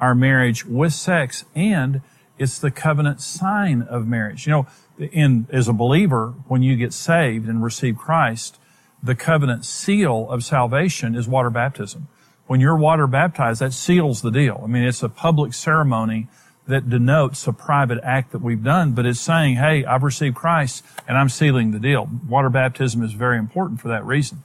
our 0.00 0.14
marriage 0.14 0.64
with 0.64 0.94
sex 0.94 1.44
and 1.54 2.00
it's 2.38 2.58
the 2.58 2.70
covenant 2.70 3.20
sign 3.20 3.82
of 3.82 4.06
marriage. 4.06 4.46
You 4.46 4.52
know, 4.52 4.66
in, 4.98 5.46
as 5.52 5.68
a 5.68 5.74
believer, 5.74 6.32
when 6.48 6.62
you 6.62 6.76
get 6.76 6.94
saved 6.94 7.46
and 7.46 7.62
receive 7.62 7.98
Christ, 7.98 8.58
the 9.02 9.14
covenant 9.14 9.64
seal 9.64 10.28
of 10.30 10.44
salvation 10.44 11.14
is 11.14 11.26
water 11.26 11.50
baptism. 11.50 12.08
When 12.46 12.60
you're 12.60 12.76
water 12.76 13.06
baptized, 13.06 13.60
that 13.60 13.72
seals 13.72 14.22
the 14.22 14.30
deal. 14.30 14.60
I 14.62 14.66
mean, 14.66 14.82
it's 14.82 15.02
a 15.02 15.08
public 15.08 15.54
ceremony 15.54 16.28
that 16.66 16.88
denotes 16.88 17.46
a 17.46 17.52
private 17.52 17.98
act 18.02 18.32
that 18.32 18.42
we've 18.42 18.62
done, 18.62 18.92
but 18.92 19.06
it's 19.06 19.20
saying, 19.20 19.56
hey, 19.56 19.84
I've 19.84 20.02
received 20.02 20.36
Christ 20.36 20.84
and 21.08 21.16
I'm 21.16 21.28
sealing 21.28 21.70
the 21.70 21.78
deal. 21.78 22.08
Water 22.28 22.50
baptism 22.50 23.02
is 23.02 23.12
very 23.12 23.38
important 23.38 23.80
for 23.80 23.88
that 23.88 24.04
reason. 24.04 24.42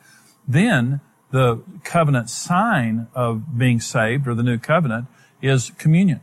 Then 0.47 1.01
the 1.31 1.63
covenant 1.83 2.29
sign 2.29 3.07
of 3.13 3.57
being 3.57 3.79
saved 3.79 4.27
or 4.27 4.33
the 4.33 4.43
new 4.43 4.57
covenant 4.57 5.07
is 5.41 5.71
communion. 5.71 6.21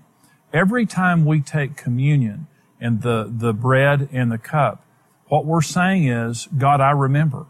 Every 0.53 0.87
time 0.87 1.25
we 1.25 1.41
take 1.41 1.77
communion 1.77 2.47
and 2.81 3.03
the, 3.03 3.31
the 3.31 3.53
bread 3.53 4.09
and 4.13 4.31
the 4.31 4.39
cup, 4.39 4.85
what 5.29 5.47
we're 5.47 5.63
saying 5.63 6.09
is, 6.09 6.49
God, 6.57 6.81
I 6.81 6.91
remember. 6.91 7.47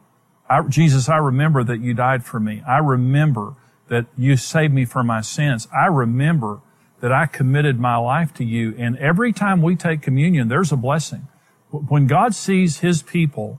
I, 0.53 0.61
Jesus, 0.69 1.09
I 1.09 1.17
remember 1.17 1.65
that 1.65 1.81
you 1.81 1.95
died 1.95 2.25
for 2.25 2.39
me. 2.39 2.63
I 2.69 2.77
remember 2.79 3.55
that 3.89 4.05
you 4.19 4.37
saved 4.37 4.75
me 4.75 4.85
from 4.85 5.07
my 5.07 5.23
sins. 5.23 5.67
I 5.75 5.87
remember 5.87 6.61
that 7.01 7.11
I 7.11 7.25
committed 7.25 7.81
my 7.81 7.97
life 7.97 8.35
to 8.35 8.45
you. 8.45 8.75
And 8.77 8.99
every 8.99 9.33
time 9.33 9.63
we 9.63 9.77
take 9.77 10.03
communion, 10.03 10.49
there's 10.49 10.71
a 10.71 10.77
blessing. 10.77 11.27
When 11.71 12.07
God 12.07 12.35
sees 12.35 12.81
his 12.81 13.03
people 13.03 13.59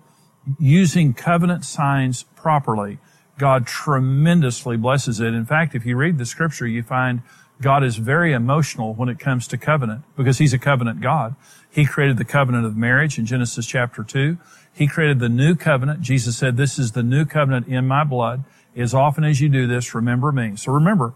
using 0.60 1.14
covenant 1.16 1.66
signs 1.66 2.24
properly, 2.36 3.00
God 3.40 3.66
tremendously 3.66 4.78
blesses 4.78 5.20
it. 5.20 5.34
In 5.34 5.46
fact, 5.46 5.74
if 5.74 5.88
you 5.88 5.98
read 5.98 6.20
the 6.20 6.28
scripture, 6.28 6.68
you 6.68 6.84
find 6.84 7.24
God 7.62 7.84
is 7.84 7.98
very 7.98 8.34
emotional 8.34 8.94
when 8.94 9.10
it 9.10 9.20
comes 9.20 9.48
to 9.48 9.58
covenant 9.58 10.04
because 10.18 10.38
he's 10.38 10.54
a 10.54 10.60
covenant 10.60 11.02
God. 11.02 11.36
He 11.70 11.86
created 11.86 12.18
the 12.18 12.26
covenant 12.26 12.66
of 12.66 12.76
marriage 12.76 13.18
in 13.18 13.26
Genesis 13.26 13.66
chapter 13.66 14.04
2. 14.04 14.38
He 14.74 14.88
created 14.88 15.20
the 15.20 15.30
new 15.30 15.56
covenant. 15.56 16.02
Jesus 16.02 16.38
said, 16.38 16.58
this 16.58 16.78
is 16.78 16.92
the 16.92 17.04
new 17.04 17.26
covenant 17.26 17.68
in 17.68 17.88
my 17.88 18.04
blood. 18.04 18.44
As 18.76 18.94
often 18.94 19.24
as 19.24 19.40
you 19.40 19.50
do 19.50 19.68
this, 19.68 19.94
remember 19.94 20.32
me. 20.32 20.56
So 20.56 20.72
remember, 20.72 21.14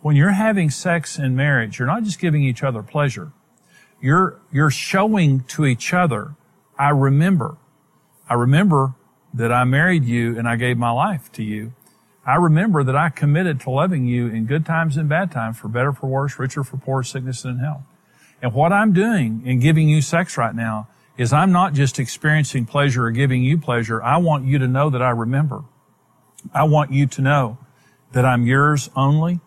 when 0.00 0.16
you're 0.16 0.30
having 0.30 0.70
sex 0.70 1.18
in 1.18 1.36
marriage, 1.36 1.78
you're 1.78 1.88
not 1.88 2.02
just 2.02 2.18
giving 2.18 2.42
each 2.42 2.62
other 2.62 2.82
pleasure. 2.82 3.32
You're, 4.00 4.40
you're 4.52 4.70
showing 4.70 5.44
to 5.44 5.64
each 5.64 5.94
other, 5.94 6.34
I 6.78 6.90
remember. 6.90 7.56
I 8.28 8.34
remember 8.34 8.94
that 9.32 9.52
I 9.52 9.64
married 9.64 10.04
you 10.04 10.38
and 10.38 10.48
I 10.48 10.56
gave 10.56 10.76
my 10.76 10.90
life 10.90 11.30
to 11.32 11.42
you. 11.42 11.72
I 12.26 12.36
remember 12.36 12.82
that 12.84 12.96
I 12.96 13.10
committed 13.10 13.60
to 13.60 13.70
loving 13.70 14.06
you 14.06 14.28
in 14.28 14.46
good 14.46 14.64
times 14.64 14.96
and 14.96 15.08
bad 15.08 15.30
times, 15.30 15.58
for 15.58 15.68
better, 15.68 15.92
for 15.92 16.06
worse, 16.06 16.38
richer, 16.38 16.64
for 16.64 16.78
poor, 16.78 17.02
sickness, 17.02 17.44
and 17.44 17.60
health. 17.60 17.82
And 18.40 18.52
what 18.54 18.72
I'm 18.72 18.92
doing 18.92 19.42
in 19.44 19.60
giving 19.60 19.88
you 19.88 20.00
sex 20.00 20.36
right 20.36 20.54
now 20.54 20.88
is 21.16 21.32
I'm 21.32 21.52
not 21.52 21.74
just 21.74 21.98
experiencing 21.98 22.66
pleasure 22.66 23.04
or 23.04 23.10
giving 23.10 23.42
you 23.42 23.58
pleasure. 23.58 24.02
I 24.02 24.16
want 24.16 24.46
you 24.46 24.58
to 24.58 24.66
know 24.66 24.90
that 24.90 25.02
I 25.02 25.10
remember. 25.10 25.64
I 26.52 26.64
want 26.64 26.92
you 26.92 27.06
to 27.06 27.22
know 27.22 27.58
that 28.12 28.24
I'm 28.24 28.46
yours 28.46 28.90
only 28.96 29.40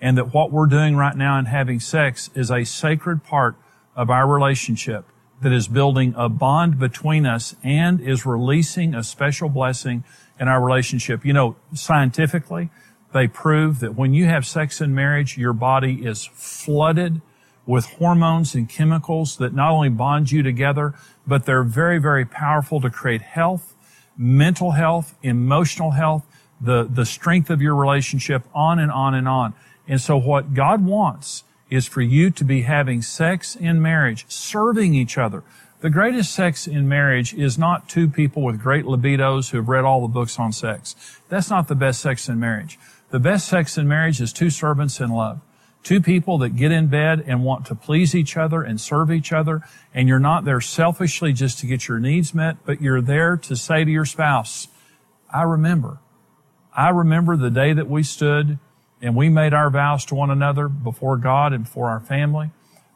and 0.00 0.16
that 0.16 0.32
what 0.32 0.50
we're 0.50 0.66
doing 0.66 0.96
right 0.96 1.16
now 1.16 1.38
in 1.38 1.44
having 1.46 1.78
sex 1.78 2.30
is 2.34 2.50
a 2.50 2.64
sacred 2.64 3.22
part 3.22 3.56
of 3.94 4.08
our 4.08 4.26
relationship 4.26 5.04
that 5.42 5.52
is 5.52 5.68
building 5.68 6.14
a 6.16 6.28
bond 6.28 6.78
between 6.78 7.26
us 7.26 7.54
and 7.62 8.00
is 8.00 8.26
releasing 8.26 8.94
a 8.94 9.02
special 9.02 9.48
blessing 9.48 10.04
in 10.40 10.48
our 10.48 10.64
relationship. 10.64 11.24
You 11.24 11.34
know, 11.34 11.56
scientifically, 11.74 12.70
they 13.12 13.28
prove 13.28 13.80
that 13.80 13.94
when 13.94 14.14
you 14.14 14.24
have 14.26 14.46
sex 14.46 14.80
in 14.80 14.94
marriage, 14.94 15.36
your 15.36 15.52
body 15.52 16.06
is 16.06 16.24
flooded 16.32 17.20
with 17.66 17.84
hormones 17.84 18.54
and 18.54 18.68
chemicals 18.68 19.36
that 19.36 19.52
not 19.52 19.70
only 19.70 19.90
bond 19.90 20.32
you 20.32 20.42
together, 20.42 20.94
but 21.26 21.44
they're 21.44 21.62
very, 21.62 21.98
very 21.98 22.24
powerful 22.24 22.80
to 22.80 22.90
create 22.90 23.20
health, 23.20 23.76
mental 24.16 24.72
health, 24.72 25.14
emotional 25.22 25.92
health, 25.92 26.26
the, 26.60 26.84
the 26.84 27.04
strength 27.04 27.50
of 27.50 27.60
your 27.60 27.74
relationship, 27.74 28.42
on 28.54 28.78
and 28.78 28.90
on 28.90 29.14
and 29.14 29.28
on. 29.28 29.54
And 29.86 30.00
so 30.00 30.16
what 30.16 30.54
God 30.54 30.84
wants 30.84 31.44
is 31.68 31.86
for 31.86 32.02
you 32.02 32.30
to 32.30 32.44
be 32.44 32.62
having 32.62 33.02
sex 33.02 33.54
in 33.54 33.80
marriage, 33.80 34.24
serving 34.28 34.94
each 34.94 35.16
other. 35.16 35.42
The 35.80 35.88
greatest 35.88 36.34
sex 36.34 36.66
in 36.66 36.90
marriage 36.90 37.32
is 37.32 37.56
not 37.56 37.88
two 37.88 38.06
people 38.06 38.42
with 38.42 38.60
great 38.60 38.84
libidos 38.84 39.50
who 39.50 39.56
have 39.56 39.68
read 39.70 39.86
all 39.86 40.02
the 40.02 40.12
books 40.12 40.38
on 40.38 40.52
sex. 40.52 40.94
That's 41.30 41.48
not 41.48 41.68
the 41.68 41.74
best 41.74 42.02
sex 42.02 42.28
in 42.28 42.38
marriage. 42.38 42.78
The 43.08 43.18
best 43.18 43.48
sex 43.48 43.78
in 43.78 43.88
marriage 43.88 44.20
is 44.20 44.30
two 44.30 44.50
servants 44.50 45.00
in 45.00 45.08
love. 45.08 45.40
Two 45.82 46.02
people 46.02 46.36
that 46.38 46.50
get 46.50 46.70
in 46.70 46.88
bed 46.88 47.24
and 47.26 47.44
want 47.44 47.64
to 47.66 47.74
please 47.74 48.14
each 48.14 48.36
other 48.36 48.62
and 48.62 48.78
serve 48.78 49.10
each 49.10 49.32
other. 49.32 49.62
And 49.94 50.06
you're 50.06 50.18
not 50.18 50.44
there 50.44 50.60
selfishly 50.60 51.32
just 51.32 51.58
to 51.60 51.66
get 51.66 51.88
your 51.88 51.98
needs 51.98 52.34
met, 52.34 52.58
but 52.66 52.82
you're 52.82 53.00
there 53.00 53.38
to 53.38 53.56
say 53.56 53.82
to 53.82 53.90
your 53.90 54.04
spouse, 54.04 54.68
I 55.32 55.44
remember. 55.44 55.98
I 56.76 56.90
remember 56.90 57.38
the 57.38 57.50
day 57.50 57.72
that 57.72 57.88
we 57.88 58.02
stood 58.02 58.58
and 59.00 59.16
we 59.16 59.30
made 59.30 59.54
our 59.54 59.70
vows 59.70 60.04
to 60.06 60.14
one 60.14 60.30
another 60.30 60.68
before 60.68 61.16
God 61.16 61.54
and 61.54 61.66
for 61.66 61.88
our 61.88 62.00
family. 62.00 62.50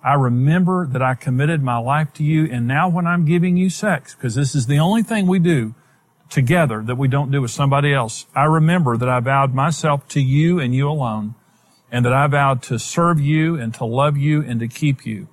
I 0.05 0.15
remember 0.15 0.87
that 0.87 1.01
I 1.01 1.15
committed 1.15 1.63
my 1.63 1.79
life 1.79 2.13
to 2.15 2.23
you. 2.23 2.45
And 2.45 2.69
now 2.69 2.91
when 2.91 3.07
I'm 3.07 3.25
giving 3.25 3.57
you 3.57 3.71
sex, 3.71 4.15
because 4.15 4.35
this 4.35 4.55
is 4.55 4.67
the 4.67 4.79
only 4.79 5.03
thing 5.03 5.27
we 5.27 5.39
do 5.39 5.75
together 6.29 6.83
that 6.83 6.99
we 6.99 7.09
don't 7.09 7.31
do 7.31 7.41
with 7.41 7.51
somebody 7.51 7.95
else, 7.95 8.27
I 8.35 8.45
remember 8.45 8.99
that 8.99 9.09
I 9.09 9.21
vowed 9.21 9.55
myself 9.55 10.07
to 10.09 10.21
you 10.21 10.61
and 10.61 10.75
you 10.75 10.91
alone, 10.91 11.37
and 11.91 12.05
that 12.05 12.13
I 12.13 12.27
vowed 12.27 12.63
to 12.65 12.79
serve 12.79 13.19
you 13.19 13.57
and 13.57 13.73
to 13.75 13.87
love 13.87 14.19
you 14.19 14.43
and 14.43 14.61
to 14.61 14.69
keep 14.69 15.07
you 15.07 15.29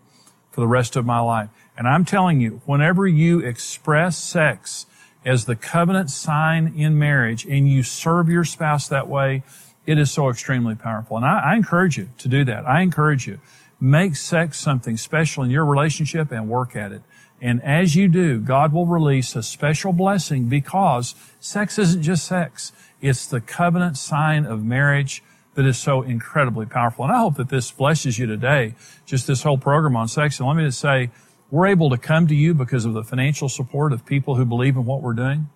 for 0.52 0.62
the 0.62 0.68
rest 0.68 0.96
of 0.96 1.06
my 1.06 1.20
life. 1.20 1.50
And 1.78 1.88
I'm 1.88 2.06
telling 2.06 2.40
you, 2.40 2.62
whenever 2.66 3.08
you 3.08 3.40
express 3.40 4.18
sex 4.18 4.86
as 5.26 5.46
the 5.46 5.56
covenant 5.56 6.12
sign 6.12 6.74
in 6.78 6.98
marriage 6.98 7.46
and 7.46 7.68
you 7.68 7.84
serve 7.84 8.30
your 8.30 8.46
spouse 8.46 8.88
that 8.88 9.08
way, 9.08 9.44
it 9.86 9.98
is 9.98 10.12
so 10.12 10.30
extremely 10.30 10.76
powerful. 10.76 11.18
And 11.18 11.26
I, 11.26 11.54
I 11.54 11.56
encourage 11.56 11.98
you 11.98 12.10
to 12.20 12.28
do 12.28 12.46
that. 12.46 12.68
I 12.68 12.82
encourage 12.82 13.28
you. 13.28 13.40
Make 13.84 14.16
sex 14.16 14.60
something 14.60 14.96
special 14.96 15.44
in 15.44 15.50
your 15.50 15.66
relationship 15.66 16.32
and 16.32 16.48
work 16.48 16.76
at 16.76 16.92
it. 16.92 17.02
And 17.42 17.62
as 17.64 17.96
you 17.96 18.08
do, 18.08 18.40
God 18.40 18.72
will 18.72 18.86
release 18.86 19.36
a 19.36 19.42
special 19.42 19.92
blessing 19.92 20.46
because 20.46 21.16
sex 21.40 21.80
isn't 21.80 22.04
just 22.04 22.26
sex. 22.26 22.72
It's 23.02 23.26
the 23.26 23.42
covenant 23.42 23.98
sign 23.98 24.46
of 24.46 24.64
marriage 24.64 25.24
that 25.56 25.66
is 25.66 25.80
so 25.80 26.04
incredibly 26.04 26.68
powerful. 26.68 27.06
And 27.06 27.14
I 27.14 27.18
hope 27.18 27.36
that 27.38 27.50
this 27.50 27.72
blesses 27.72 28.20
you 28.20 28.28
today, 28.28 28.76
just 29.06 29.26
this 29.26 29.42
whole 29.42 29.58
program 29.58 29.96
on 29.96 30.08
sex. 30.08 30.40
And 30.40 30.48
let 30.48 30.56
me 30.56 30.66
just 30.66 30.80
say, 30.80 31.10
we're 31.50 31.66
able 31.66 31.90
to 31.90 31.98
come 31.98 32.28
to 32.28 32.36
you 32.36 32.54
because 32.54 32.86
of 32.86 32.94
the 32.94 33.04
financial 33.04 33.50
support 33.50 33.92
of 33.92 34.06
people 34.06 34.36
who 34.36 34.46
believe 34.46 34.76
in 34.76 34.86
what 34.86 35.02
we're 35.02 35.14
doing. 35.14 35.50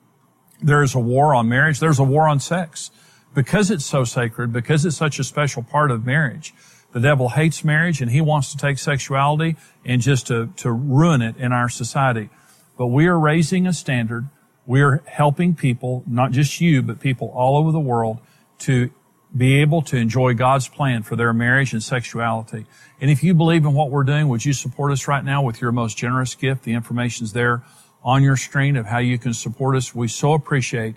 There 0.61 0.81
is 0.81 0.95
a 0.95 0.99
war 0.99 1.35
on 1.35 1.47
marriage. 1.47 1.79
There's 1.79 1.99
a 1.99 2.03
war 2.03 2.27
on 2.27 2.39
sex 2.39 2.89
because 3.35 3.69
it's 3.69 3.85
so 3.85 4.03
sacred, 4.03 4.51
because 4.51 4.85
it's 4.85 4.97
such 4.97 5.19
a 5.19 5.23
special 5.23 5.61
part 5.61 5.91
of 5.91 6.05
marriage. 6.05 6.53
The 6.95 7.01
devil 7.01 7.27
hates 7.27 7.65
marriage 7.65 7.99
and 7.99 8.09
he 8.09 8.21
wants 8.21 8.53
to 8.53 8.57
take 8.57 8.79
sexuality 8.79 9.57
and 9.83 10.01
just 10.01 10.27
to, 10.27 10.47
to 10.55 10.71
ruin 10.71 11.21
it 11.21 11.35
in 11.35 11.51
our 11.51 11.67
society. 11.67 12.29
But 12.77 12.87
we 12.87 13.05
are 13.07 13.19
raising 13.19 13.67
a 13.67 13.73
standard. 13.73 14.29
We 14.65 14.81
are 14.81 15.03
helping 15.05 15.55
people, 15.55 16.05
not 16.07 16.31
just 16.31 16.61
you, 16.61 16.81
but 16.81 17.01
people 17.01 17.33
all 17.35 17.57
over 17.57 17.73
the 17.73 17.81
world 17.81 18.19
to 18.59 18.91
be 19.35 19.59
able 19.59 19.81
to 19.81 19.97
enjoy 19.97 20.35
God's 20.35 20.69
plan 20.69 21.03
for 21.03 21.17
their 21.17 21.33
marriage 21.33 21.73
and 21.73 21.83
sexuality. 21.83 22.65
And 23.01 23.11
if 23.11 23.25
you 23.25 23.33
believe 23.33 23.65
in 23.65 23.73
what 23.73 23.91
we're 23.91 24.05
doing, 24.05 24.29
would 24.29 24.45
you 24.45 24.53
support 24.53 24.93
us 24.93 25.05
right 25.05 25.25
now 25.25 25.43
with 25.43 25.59
your 25.59 25.73
most 25.73 25.97
generous 25.97 26.33
gift? 26.33 26.63
The 26.63 26.75
information's 26.75 27.33
there 27.33 27.61
on 28.05 28.23
your 28.23 28.37
screen 28.37 28.77
of 28.77 28.85
how 28.85 28.99
you 28.99 29.19
can 29.19 29.33
support 29.33 29.75
us. 29.75 29.93
We 29.93 30.07
so 30.07 30.31
appreciate 30.31 30.95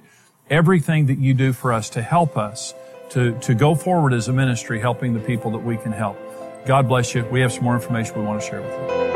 everything 0.48 1.06
that 1.06 1.18
you 1.18 1.34
do 1.34 1.52
for 1.52 1.72
us 1.72 1.90
to 1.90 2.02
help 2.02 2.36
us 2.36 2.72
to, 3.10 3.38
to 3.40 3.54
go 3.54 3.74
forward 3.74 4.12
as 4.12 4.28
a 4.28 4.32
ministry, 4.32 4.80
helping 4.80 5.14
the 5.14 5.20
people 5.20 5.50
that 5.52 5.58
we 5.58 5.76
can 5.76 5.92
help. 5.92 6.16
God 6.66 6.88
bless 6.88 7.14
you. 7.14 7.24
We 7.24 7.40
have 7.40 7.52
some 7.52 7.64
more 7.64 7.74
information 7.74 8.18
we 8.18 8.24
want 8.24 8.40
to 8.40 8.46
share 8.46 8.60
with 8.60 8.70
you. 8.70 9.07